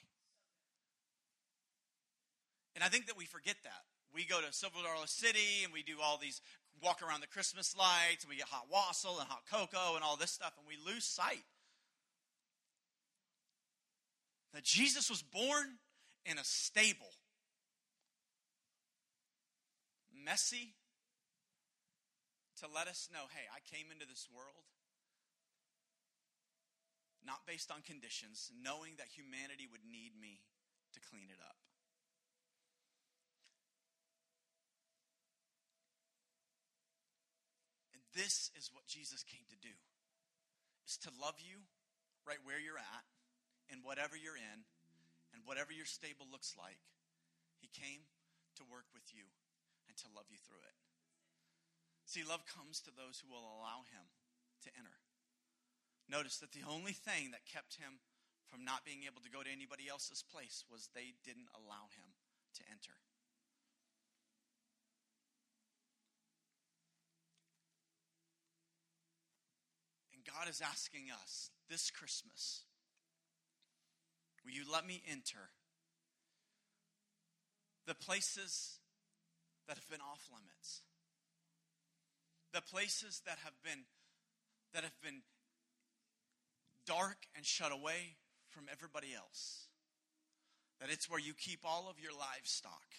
And 2.75 2.83
I 2.83 2.87
think 2.87 3.07
that 3.07 3.17
we 3.17 3.25
forget 3.25 3.55
that. 3.63 3.83
We 4.13 4.25
go 4.25 4.41
to 4.41 4.51
Silver 4.51 4.77
Dollar 4.83 5.07
City 5.07 5.63
and 5.63 5.71
we 5.71 5.81
do 5.81 5.95
all 6.03 6.17
these 6.17 6.41
walk 6.83 7.01
around 7.01 7.21
the 7.21 7.27
Christmas 7.27 7.75
lights 7.75 8.23
and 8.23 8.29
we 8.29 8.37
get 8.37 8.47
hot 8.47 8.67
wassail 8.71 9.17
and 9.19 9.27
hot 9.27 9.43
cocoa 9.49 9.95
and 9.95 10.03
all 10.03 10.17
this 10.17 10.31
stuff 10.31 10.53
and 10.57 10.67
we 10.67 10.75
lose 10.91 11.05
sight 11.05 11.43
that 14.53 14.63
Jesus 14.63 15.09
was 15.09 15.21
born 15.21 15.77
in 16.25 16.37
a 16.37 16.43
stable. 16.43 17.13
Messy, 20.25 20.73
to 22.59 22.65
let 22.73 22.87
us 22.87 23.09
know 23.11 23.27
hey, 23.33 23.47
I 23.53 23.75
came 23.75 23.91
into 23.91 24.07
this 24.07 24.27
world 24.33 24.65
not 27.25 27.45
based 27.45 27.71
on 27.71 27.83
conditions, 27.83 28.51
knowing 28.55 28.95
that 28.97 29.11
humanity 29.11 29.67
would 29.67 29.83
need 29.83 30.15
me 30.15 30.41
to 30.93 30.99
clean 30.99 31.27
it 31.29 31.41
up. 31.43 31.59
And 37.93 38.01
this 38.15 38.49
is 38.57 38.71
what 38.71 38.87
Jesus 38.87 39.21
came 39.23 39.45
to 39.51 39.59
do. 39.59 39.75
Is 40.87 40.97
to 41.05 41.13
love 41.21 41.37
you 41.37 41.61
right 42.25 42.41
where 42.41 42.57
you're 42.57 42.81
at 42.81 43.05
and 43.69 43.85
whatever 43.85 44.17
you're 44.17 44.39
in 44.39 44.59
and 45.33 45.45
whatever 45.45 45.69
your 45.69 45.85
stable 45.85 46.25
looks 46.25 46.57
like. 46.57 46.81
He 47.61 47.69
came 47.69 48.09
to 48.57 48.63
work 48.65 48.89
with 48.95 49.05
you 49.13 49.29
and 49.85 49.93
to 50.01 50.07
love 50.15 50.25
you 50.31 50.39
through 50.41 50.63
it. 50.65 50.77
See, 52.09 52.25
love 52.25 52.41
comes 52.49 52.81
to 52.85 52.91
those 52.95 53.21
who 53.21 53.29
will 53.29 53.45
allow 53.45 53.85
him 53.85 54.05
to 54.65 54.69
enter. 54.73 54.97
Notice 56.09 56.37
that 56.37 56.51
the 56.51 56.65
only 56.67 56.93
thing 56.93 57.31
that 57.31 57.45
kept 57.45 57.77
him 57.77 58.01
from 58.49 58.65
not 58.65 58.83
being 58.83 59.05
able 59.05 59.21
to 59.21 59.29
go 59.29 59.43
to 59.45 59.51
anybody 59.51 59.85
else's 59.87 60.25
place 60.25 60.65
was 60.65 60.89
they 60.93 61.13
didn't 61.23 61.53
allow 61.53 61.85
him 61.93 62.17
to 62.57 62.63
enter. 62.73 62.97
And 70.13 70.25
God 70.25 70.49
is 70.49 70.61
asking 70.65 71.13
us 71.13 71.51
this 71.69 71.91
Christmas 71.91 72.63
will 74.43 74.51
you 74.51 74.63
let 74.71 74.87
me 74.87 75.03
enter 75.07 75.53
the 77.85 77.93
places 77.93 78.79
that 79.67 79.77
have 79.77 79.89
been 79.89 80.01
off 80.01 80.27
limits? 80.33 80.81
The 82.51 82.61
places 82.61 83.21
that 83.27 83.37
have 83.43 83.53
been 83.63 83.85
that 84.73 84.83
have 84.83 84.99
been 85.03 85.21
dark 86.89 87.29
and 87.37 87.45
shut 87.45 87.69
away 87.71 88.17
from 88.49 88.65
everybody 88.65 89.13
else. 89.13 89.69
That 90.81 90.89
it's 90.89 91.05
where 91.05 91.21
you 91.21 91.37
keep 91.37 91.61
all 91.61 91.85
of 91.85 92.01
your 92.01 92.11
livestock. 92.11 92.89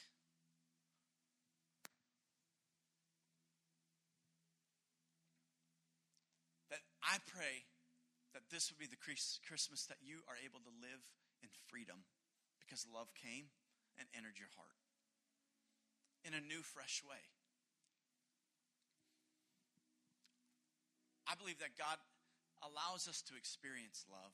That 6.70 6.86
I 7.02 7.18
pray 7.26 7.66
that 8.30 8.46
this 8.54 8.70
would 8.70 8.78
be 8.78 8.86
the 8.86 9.00
Christmas 9.02 9.90
that 9.90 9.98
you 9.98 10.22
are 10.30 10.38
able 10.38 10.62
to 10.62 10.70
live 10.78 11.02
in 11.42 11.50
freedom 11.66 12.06
because 12.62 12.86
love 12.86 13.10
came 13.18 13.50
and 13.98 14.06
entered 14.14 14.38
your 14.38 14.54
heart 14.54 14.78
in 16.22 16.30
a 16.30 16.46
new, 16.46 16.62
fresh 16.62 17.02
way. 17.02 17.18
I 21.26 21.34
believe 21.34 21.58
that 21.58 21.74
God 21.74 21.98
allows 22.60 23.08
us 23.08 23.22
to 23.28 23.36
experience 23.36 24.04
love 24.08 24.32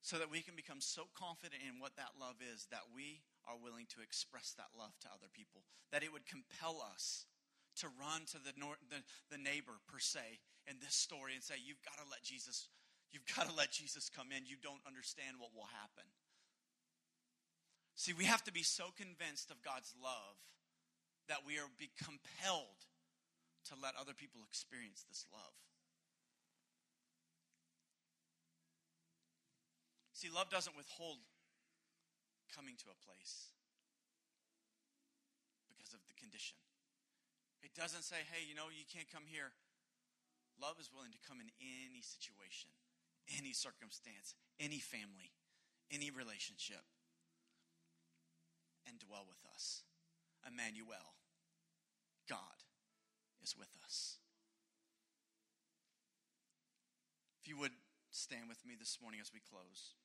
so 0.00 0.16
that 0.16 0.32
we 0.32 0.40
can 0.40 0.56
become 0.56 0.80
so 0.80 1.06
confident 1.12 1.60
in 1.60 1.78
what 1.78 1.94
that 2.00 2.16
love 2.16 2.40
is 2.40 2.66
that 2.72 2.88
we 2.94 3.20
are 3.44 3.60
willing 3.60 3.84
to 3.92 4.00
express 4.00 4.56
that 4.56 4.72
love 4.72 4.96
to 5.04 5.08
other 5.12 5.28
people, 5.28 5.62
that 5.92 6.02
it 6.02 6.12
would 6.12 6.24
compel 6.24 6.80
us 6.80 7.28
to 7.76 7.86
run 8.00 8.24
to 8.32 8.40
the, 8.40 8.56
nor- 8.56 8.80
the, 8.88 9.04
the 9.28 9.38
neighbor 9.40 9.76
per 9.86 10.00
se 10.00 10.40
in 10.66 10.80
this 10.80 10.96
story 10.96 11.36
and 11.36 11.44
say, 11.44 11.60
You've 11.60 11.84
got 11.84 12.00
to 12.00 12.08
let 12.08 12.24
Jesus, 12.24 12.68
you've 13.12 13.28
got 13.28 13.48
to 13.48 13.54
let 13.54 13.70
Jesus 13.70 14.08
come 14.08 14.32
in. 14.32 14.48
You 14.48 14.56
don't 14.60 14.82
understand 14.88 15.36
what 15.38 15.52
will 15.54 15.68
happen. 15.78 16.08
See, 17.94 18.16
we 18.16 18.24
have 18.24 18.44
to 18.48 18.52
be 18.52 18.64
so 18.64 18.88
convinced 18.96 19.52
of 19.52 19.60
God's 19.60 19.92
love 20.00 20.40
that 21.28 21.44
we 21.44 21.60
are 21.60 21.68
be 21.76 21.92
compelled 22.00 22.88
to 23.68 23.76
let 23.76 23.92
other 24.00 24.16
people 24.16 24.40
experience 24.48 25.04
this 25.04 25.28
love. 25.28 25.54
See, 30.20 30.28
love 30.28 30.52
doesn't 30.52 30.76
withhold 30.76 31.16
coming 32.52 32.76
to 32.84 32.92
a 32.92 32.98
place 33.08 33.56
because 35.64 35.96
of 35.96 36.04
the 36.04 36.12
condition. 36.12 36.60
It 37.64 37.72
doesn't 37.72 38.04
say, 38.04 38.20
hey, 38.28 38.44
you 38.44 38.52
know, 38.52 38.68
you 38.68 38.84
can't 38.84 39.08
come 39.08 39.24
here. 39.24 39.48
Love 40.60 40.76
is 40.76 40.92
willing 40.92 41.16
to 41.16 41.22
come 41.24 41.40
in 41.40 41.48
any 41.56 42.04
situation, 42.04 42.68
any 43.32 43.56
circumstance, 43.56 44.36
any 44.60 44.76
family, 44.76 45.32
any 45.88 46.12
relationship, 46.12 46.84
and 48.84 49.00
dwell 49.00 49.24
with 49.24 49.40
us. 49.56 49.88
Emmanuel, 50.44 51.16
God 52.28 52.60
is 53.40 53.56
with 53.56 53.72
us. 53.88 54.20
If 57.40 57.48
you 57.48 57.56
would 57.56 57.72
stand 58.12 58.52
with 58.52 58.60
me 58.68 58.76
this 58.76 59.00
morning 59.00 59.24
as 59.24 59.32
we 59.32 59.40
close. 59.40 59.96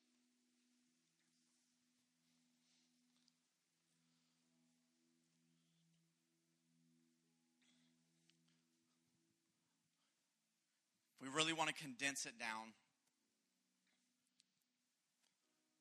Really 11.36 11.52
want 11.52 11.68
to 11.68 11.76
condense 11.76 12.26
it 12.26 12.40
down 12.40 12.72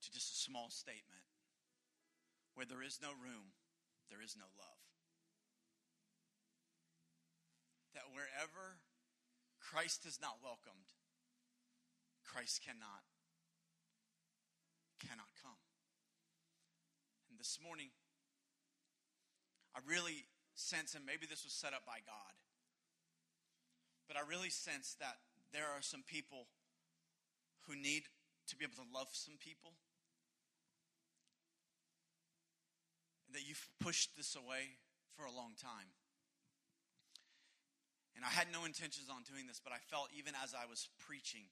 to 0.02 0.10
just 0.10 0.34
a 0.34 0.38
small 0.42 0.68
statement 0.68 1.22
where 2.58 2.66
there 2.66 2.82
is 2.82 2.98
no 3.00 3.14
room, 3.14 3.54
there 4.10 4.18
is 4.18 4.34
no 4.34 4.50
love. 4.58 4.82
That 7.94 8.10
wherever 8.10 8.82
Christ 9.62 10.02
is 10.04 10.18
not 10.20 10.42
welcomed, 10.42 10.90
Christ 12.26 12.60
cannot 12.66 13.06
cannot 14.98 15.30
come. 15.38 15.60
And 17.30 17.38
this 17.38 17.58
morning 17.62 17.94
I 19.76 19.80
really 19.86 20.26
sense 20.54 20.94
and 20.94 21.06
maybe 21.06 21.26
this 21.26 21.44
was 21.44 21.52
set 21.52 21.74
up 21.74 21.86
by 21.86 22.02
God 22.02 22.34
but 24.06 24.16
I 24.16 24.22
really 24.28 24.50
sense 24.50 24.96
that 25.00 25.16
there 25.54 25.70
are 25.70 25.80
some 25.80 26.02
people 26.02 26.50
who 27.70 27.78
need 27.78 28.10
to 28.50 28.58
be 28.58 28.66
able 28.66 28.76
to 28.82 28.90
love 28.90 29.08
some 29.14 29.38
people. 29.38 29.78
And 33.30 33.38
that 33.38 33.46
you've 33.46 33.62
pushed 33.78 34.18
this 34.18 34.34
away 34.34 34.82
for 35.14 35.24
a 35.24 35.32
long 35.32 35.54
time. 35.54 35.94
And 38.18 38.26
I 38.26 38.34
had 38.34 38.50
no 38.50 38.66
intentions 38.66 39.06
on 39.06 39.22
doing 39.22 39.46
this, 39.46 39.62
but 39.62 39.70
I 39.70 39.78
felt 39.78 40.10
even 40.10 40.34
as 40.42 40.54
I 40.54 40.66
was 40.66 40.90
preaching 40.98 41.50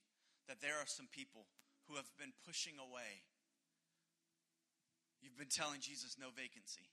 that 0.50 0.58
there 0.58 0.78
are 0.82 0.90
some 0.90 1.06
people 1.06 1.46
who 1.86 1.94
have 1.94 2.10
been 2.18 2.34
pushing 2.42 2.78
away. 2.78 3.22
You've 5.22 5.38
been 5.38 5.50
telling 5.50 5.78
Jesus 5.78 6.18
no 6.18 6.34
vacancy. 6.34 6.90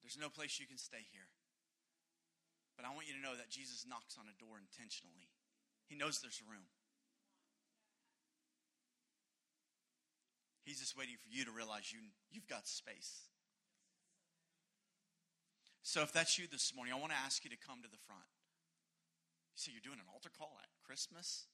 There's 0.00 0.16
no 0.16 0.32
place 0.32 0.56
you 0.56 0.68
can 0.68 0.80
stay 0.80 1.04
here. 1.12 1.28
But 2.76 2.88
I 2.88 2.92
want 2.96 3.08
you 3.08 3.16
to 3.16 3.24
know 3.24 3.36
that 3.36 3.52
Jesus 3.52 3.84
knocks 3.84 4.16
on 4.16 4.28
a 4.28 4.36
door 4.40 4.56
intentionally. 4.56 5.28
He 5.88 5.96
knows 5.96 6.20
there's 6.20 6.42
room. 6.44 6.68
He's 10.64 10.80
just 10.80 10.96
waiting 10.96 11.16
for 11.16 11.32
you 11.32 11.48
to 11.48 11.50
realize 11.50 11.88
you, 11.88 11.98
you've 12.30 12.46
got 12.46 12.68
space. 12.68 13.24
So 15.80 16.04
if 16.04 16.12
that's 16.12 16.36
you 16.36 16.44
this 16.44 16.76
morning, 16.76 16.92
I 16.92 17.00
want 17.00 17.16
to 17.16 17.24
ask 17.24 17.40
you 17.40 17.48
to 17.48 17.56
come 17.56 17.80
to 17.80 17.88
the 17.88 18.04
front. 18.04 18.28
You 19.56 19.58
say 19.58 19.72
you're 19.72 19.80
doing 19.80 19.96
an 19.96 20.12
altar 20.12 20.28
call 20.28 20.60
at 20.60 20.68
Christmas? 20.84 21.48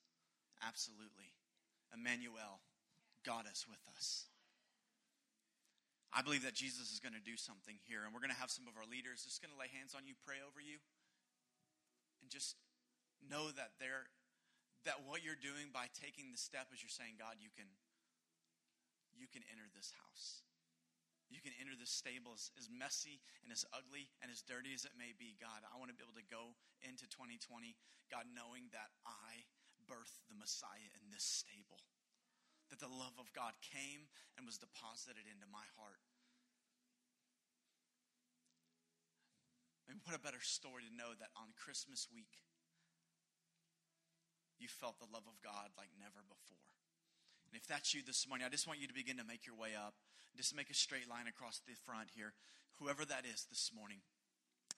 Absolutely. 0.59 1.31
Emmanuel, 1.95 2.59
God 3.23 3.47
is 3.47 3.63
with 3.71 3.87
us. 3.95 4.27
I 6.11 6.23
believe 6.23 6.43
that 6.43 6.59
Jesus 6.59 6.91
is 6.91 6.99
going 6.99 7.15
to 7.15 7.23
do 7.23 7.39
something 7.39 7.79
here, 7.87 8.03
and 8.03 8.11
we're 8.11 8.23
going 8.23 8.35
to 8.35 8.43
have 8.43 8.51
some 8.51 8.67
of 8.67 8.75
our 8.75 8.87
leaders 8.87 9.23
just 9.23 9.39
going 9.39 9.55
to 9.55 9.59
lay 9.59 9.71
hands 9.71 9.95
on 9.95 10.11
you, 10.11 10.19
pray 10.27 10.43
over 10.43 10.59
you 10.59 10.83
and 12.25 12.33
just 12.33 12.57
know 13.21 13.53
that 13.53 13.77
there 13.77 14.09
that 14.85 15.05
what 15.09 15.25
you're 15.25 15.39
doing 15.39 15.73
by 15.73 15.89
taking 15.97 16.29
the 16.31 16.41
step 16.41 16.69
is 16.73 16.81
you're 16.81 16.93
saying 16.93 17.17
god 17.17 17.41
you 17.41 17.49
can 17.53 17.67
you 19.15 19.31
can 19.31 19.47
enter 19.51 19.67
this 19.71 19.95
house. 19.95 20.43
You 21.31 21.41
can 21.41 21.57
enter 21.59 21.75
this 21.75 21.91
stable 21.91 22.37
as, 22.37 22.53
as 22.55 22.71
messy 22.71 23.19
and 23.43 23.51
as 23.51 23.67
ugly 23.75 24.13
and 24.23 24.31
as 24.31 24.45
dirty 24.45 24.71
as 24.77 24.87
it 24.87 24.95
may 24.95 25.17
be. 25.17 25.35
God 25.41 25.67
i 25.67 25.75
want 25.79 25.91
to 25.91 25.97
be 25.97 26.05
able 26.05 26.19
to 26.19 26.31
go 26.31 26.55
into 26.85 27.09
2020 27.11 27.75
god 28.13 28.29
knowing 28.31 28.69
that 28.71 28.93
i 29.09 29.43
birthed 29.89 30.23
the 30.29 30.39
messiah 30.39 30.93
in 31.01 31.11
this 31.11 31.25
stable. 31.25 31.83
That 32.71 32.79
the 32.79 32.93
love 32.93 33.17
of 33.19 33.33
god 33.35 33.57
came 33.65 34.13
and 34.37 34.47
was 34.47 34.61
deposited 34.61 35.27
into 35.27 35.49
my 35.49 35.65
heart. 35.81 36.05
And 39.89 40.01
what 40.05 40.17
a 40.17 40.23
better 40.23 40.41
story 40.41 40.83
to 40.87 40.93
know 40.93 41.13
that 41.19 41.35
on 41.37 41.53
Christmas 41.55 42.09
week, 42.09 42.41
you 44.59 44.69
felt 44.69 44.99
the 44.99 45.11
love 45.13 45.27
of 45.27 45.37
God 45.43 45.75
like 45.77 45.91
never 45.99 46.23
before. 46.27 46.63
And 47.49 47.55
if 47.55 47.67
that's 47.67 47.95
you 47.95 48.03
this 48.03 48.27
morning, 48.27 48.47
I 48.47 48.51
just 48.51 48.67
want 48.67 48.81
you 48.81 48.89
to 48.89 48.97
begin 48.97 49.19
to 49.19 49.27
make 49.27 49.47
your 49.47 49.57
way 49.57 49.75
up. 49.77 49.95
Just 50.37 50.57
make 50.57 50.71
a 50.71 50.75
straight 50.75 51.09
line 51.09 51.29
across 51.29 51.61
the 51.63 51.75
front 51.87 52.11
here. 52.15 52.35
Whoever 52.83 53.05
that 53.07 53.23
is 53.23 53.47
this 53.51 53.71
morning, 53.75 54.03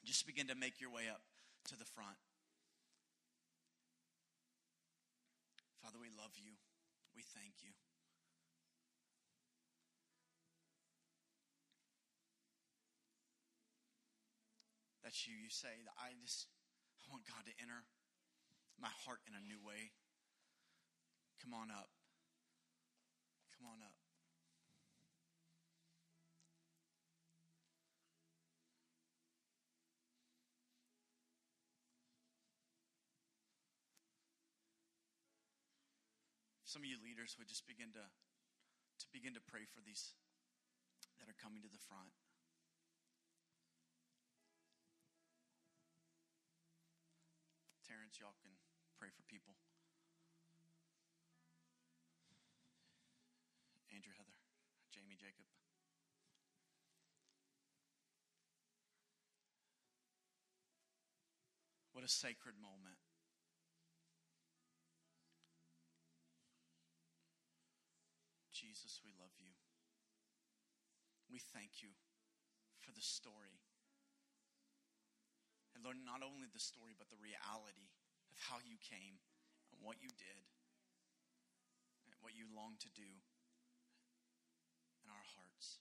Just 0.04 0.26
begin 0.26 0.46
to 0.46 0.54
make 0.54 0.78
your 0.80 0.90
way 0.90 1.10
up 1.10 1.22
to 1.66 1.74
the 1.74 1.84
front. 1.84 2.14
Father, 5.82 5.98
we 5.98 6.06
love 6.14 6.30
you. 6.38 6.54
We 7.16 7.22
thank 7.34 7.64
you. 7.64 7.74
That's 15.02 15.26
you. 15.26 15.34
You 15.34 15.50
say 15.50 15.70
I 15.98 16.14
just 16.22 16.46
I 17.02 17.10
want 17.10 17.22
God 17.26 17.46
to 17.46 17.54
enter 17.62 17.86
my 18.80 18.92
heart 19.04 19.20
in 19.26 19.34
a 19.34 19.42
new 19.42 19.60
way. 19.60 19.92
Come 21.42 21.54
on 21.54 21.70
up. 21.70 21.88
Come 23.56 23.68
on 23.70 23.80
up. 23.80 23.96
Some 36.66 36.82
of 36.82 36.90
you 36.90 37.00
leaders 37.00 37.36
would 37.38 37.48
just 37.48 37.64
begin 37.64 37.88
to, 37.96 38.04
to 38.04 39.06
begin 39.08 39.32
to 39.32 39.40
pray 39.40 39.64
for 39.64 39.80
these 39.80 40.12
that 41.16 41.24
are 41.24 41.38
coming 41.40 41.64
to 41.64 41.72
the 41.72 41.80
front. 41.80 42.12
Terrence, 47.86 48.18
y'all 48.20 48.36
can 48.44 48.55
pray 48.96 49.12
for 49.12 49.22
people. 49.28 49.52
Andrew, 53.92 54.12
Heather, 54.16 54.36
Jamie, 54.92 55.20
Jacob. 55.20 55.44
What 61.92 62.04
a 62.04 62.08
sacred 62.08 62.56
moment. 62.60 63.00
Jesus, 68.56 69.04
we 69.04 69.12
love 69.20 69.36
you. 69.36 69.52
We 71.28 71.40
thank 71.52 71.84
you 71.84 71.92
for 72.80 72.88
the 72.96 73.04
story. 73.04 73.60
And 75.76 75.84
Lord, 75.84 76.00
not 76.00 76.24
only 76.24 76.48
the 76.48 76.56
story, 76.56 76.96
but 76.96 77.12
the 77.12 77.20
reality 77.20 77.75
you 78.76 78.84
came 78.84 79.16
and 79.72 79.80
what 79.80 79.96
you 80.04 80.12
did 80.12 80.44
and 82.04 82.12
what 82.20 82.36
you 82.36 82.44
long 82.52 82.76
to 82.76 82.92
do 82.92 83.08
in 85.00 85.08
our 85.08 85.26
hearts. 85.32 85.80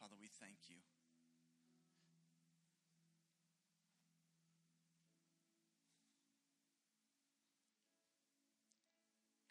Father, 0.00 0.18
we 0.18 0.26
thank 0.26 0.66
you. 0.66 0.82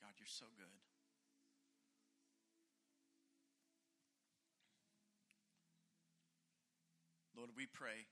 God, 0.04 0.20
you're 0.20 0.28
so 0.28 0.52
good. 0.60 0.76
Lord, 7.36 7.52
we 7.56 7.66
pray 7.66 8.12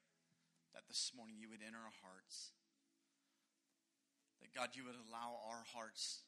that 0.74 0.88
this 0.88 1.11
morning 1.15 1.36
you 1.39 1.51
would 1.51 1.63
enter 1.63 1.80
our 1.80 1.97
hearts. 2.03 2.55
That 4.39 4.55
God, 4.55 4.74
you 4.74 4.88
would 4.88 4.97
allow 4.97 5.38
our 5.47 5.63
hearts 5.76 6.24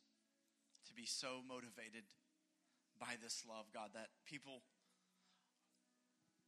to 0.88 0.94
be 0.94 1.08
so 1.08 1.42
motivated 1.44 2.06
by 3.00 3.18
this 3.18 3.42
love, 3.48 3.72
God, 3.74 3.96
that 3.98 4.14
people, 4.28 4.62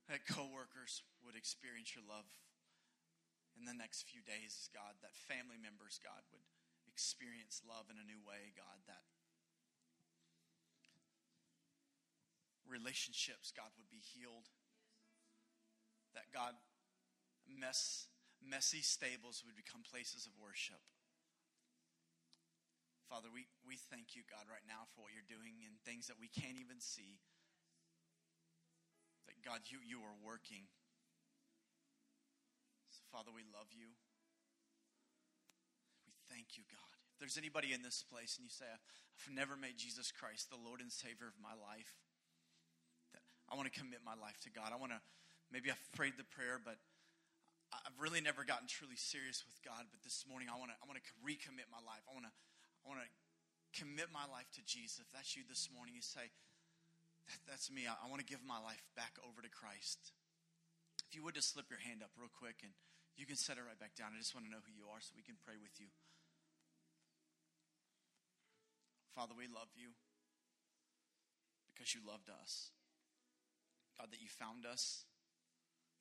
that 0.08 0.28
coworkers 0.30 1.02
would 1.26 1.36
experience 1.36 1.96
your 1.96 2.06
love 2.06 2.28
in 3.56 3.64
the 3.64 3.74
next 3.74 4.06
few 4.06 4.20
days, 4.22 4.68
God, 4.76 5.00
that 5.00 5.16
family 5.16 5.56
members, 5.56 5.98
God, 6.04 6.22
would 6.36 6.44
experience 6.92 7.64
love 7.64 7.88
in 7.88 7.96
a 7.96 8.06
new 8.06 8.20
way, 8.20 8.52
God, 8.52 8.84
that 8.92 9.08
relationships, 12.68 13.54
God, 13.56 13.72
would 13.80 13.90
be 13.90 14.02
healed. 14.02 14.52
That 16.14 16.32
God, 16.34 16.58
mess, 17.48 18.10
messy 18.42 18.82
stables 18.82 19.42
would 19.46 19.56
become 19.56 19.82
places 19.86 20.26
of 20.26 20.34
worship. 20.42 20.82
Father, 23.06 23.30
we, 23.30 23.46
we 23.62 23.78
thank 23.78 24.18
you, 24.18 24.26
God, 24.26 24.50
right 24.50 24.66
now 24.66 24.90
for 24.94 25.06
what 25.06 25.14
you're 25.14 25.30
doing 25.30 25.62
and 25.62 25.78
things 25.86 26.10
that 26.10 26.18
we 26.18 26.26
can't 26.26 26.58
even 26.58 26.82
see. 26.82 27.22
That, 29.30 29.38
God, 29.46 29.70
you, 29.70 29.78
you 29.86 30.02
are 30.02 30.18
working. 30.26 30.66
So, 32.90 33.06
Father, 33.14 33.30
we 33.30 33.46
love 33.54 33.70
you. 33.70 33.94
We 36.10 36.18
thank 36.34 36.58
you, 36.58 36.66
God. 36.66 36.98
If 37.14 37.22
there's 37.22 37.38
anybody 37.38 37.78
in 37.78 37.86
this 37.86 38.02
place 38.02 38.42
and 38.42 38.44
you 38.44 38.52
say, 38.52 38.66
I've 38.66 39.30
never 39.30 39.54
made 39.54 39.78
Jesus 39.78 40.10
Christ 40.10 40.50
the 40.50 40.60
Lord 40.60 40.82
and 40.82 40.90
Savior 40.90 41.30
of 41.30 41.38
my 41.38 41.54
life, 41.54 42.02
that 43.14 43.22
I 43.48 43.54
want 43.54 43.70
to 43.70 43.76
commit 43.78 44.02
my 44.02 44.18
life 44.18 44.42
to 44.44 44.52
God. 44.52 44.74
I 44.74 44.82
want 44.82 44.98
to, 44.98 45.02
maybe 45.54 45.70
I've 45.70 45.92
prayed 45.94 46.18
the 46.18 46.26
prayer, 46.26 46.58
but 46.58 46.82
I've 47.86 47.96
really 48.02 48.20
never 48.20 48.42
gotten 48.42 48.66
truly 48.66 48.98
serious 48.98 49.46
with 49.46 49.62
God. 49.62 49.86
But 49.94 50.02
this 50.02 50.26
morning, 50.26 50.50
I 50.50 50.58
want 50.58 50.74
to, 50.74 50.78
I 50.82 50.90
want 50.90 50.98
to 50.98 51.06
recommit 51.22 51.70
my 51.70 51.82
life. 51.86 52.02
I 52.10 52.18
want 52.18 52.26
to, 52.26 52.34
I 52.82 52.86
want 52.90 53.06
to 53.06 53.10
commit 53.78 54.10
my 54.10 54.26
life 54.26 54.50
to 54.58 54.62
Jesus. 54.66 54.98
If 54.98 55.10
that's 55.14 55.38
you 55.38 55.46
this 55.46 55.70
morning, 55.70 55.94
you 55.94 56.02
say, 56.02 56.34
that, 57.30 57.40
That's 57.46 57.70
me. 57.70 57.86
I, 57.86 57.94
I 57.94 58.10
want 58.10 58.26
to 58.26 58.30
give 58.30 58.42
my 58.42 58.58
life 58.58 58.82
back 58.98 59.18
over 59.22 59.42
to 59.42 59.52
Christ. 59.54 60.14
If 61.06 61.14
you 61.14 61.22
would 61.22 61.38
just 61.38 61.54
slip 61.54 61.70
your 61.70 61.82
hand 61.82 62.02
up 62.02 62.10
real 62.18 62.34
quick 62.34 62.66
and 62.66 62.74
you 63.18 63.30
can 63.30 63.38
set 63.38 63.58
it 63.58 63.64
right 63.64 63.78
back 63.78 63.96
down. 63.96 64.12
I 64.14 64.20
just 64.20 64.34
want 64.34 64.46
to 64.46 64.52
know 64.52 64.62
who 64.66 64.74
you 64.74 64.90
are 64.92 65.00
so 65.00 65.14
we 65.16 65.24
can 65.24 65.38
pray 65.40 65.56
with 65.56 65.78
you. 65.80 65.88
Father, 69.16 69.32
we 69.38 69.48
love 69.48 69.72
you 69.78 69.96
because 71.72 71.96
you 71.96 72.04
loved 72.04 72.28
us. 72.28 72.76
God, 73.96 74.12
that 74.12 74.20
you 74.20 74.28
found 74.28 74.68
us, 74.68 75.08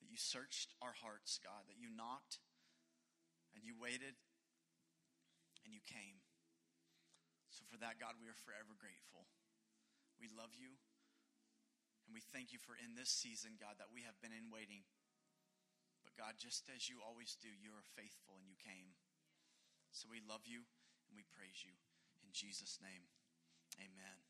that 0.05 0.13
you 0.13 0.21
searched 0.21 0.77
our 0.85 0.93
hearts, 1.01 1.41
God, 1.41 1.65
that 1.65 1.81
you 1.81 1.89
knocked 1.89 2.37
and 3.57 3.65
you 3.65 3.73
waited 3.73 4.13
and 5.65 5.73
you 5.73 5.81
came. 5.81 6.21
So, 7.49 7.65
for 7.65 7.81
that, 7.81 7.97
God, 7.97 8.21
we 8.21 8.29
are 8.29 8.37
forever 8.37 8.77
grateful. 8.77 9.25
We 10.21 10.29
love 10.29 10.53
you. 10.53 10.77
And 12.05 12.13
we 12.13 12.21
thank 12.21 12.53
you 12.53 12.61
for 12.61 12.77
in 12.77 12.93
this 12.93 13.09
season, 13.09 13.57
God, 13.57 13.81
that 13.81 13.89
we 13.89 14.05
have 14.05 14.21
been 14.21 14.35
in 14.35 14.53
waiting. 14.53 14.85
But, 16.05 16.13
God, 16.13 16.37
just 16.37 16.69
as 16.69 16.85
you 16.85 17.01
always 17.01 17.33
do, 17.41 17.49
you 17.49 17.73
are 17.73 17.95
faithful 17.97 18.37
and 18.37 18.45
you 18.45 18.53
came. 18.61 18.93
So, 19.89 20.05
we 20.05 20.21
love 20.21 20.45
you 20.45 20.69
and 21.09 21.17
we 21.17 21.25
praise 21.33 21.65
you. 21.65 21.73
In 22.21 22.29
Jesus' 22.29 22.77
name, 22.77 23.09
amen. 23.81 24.24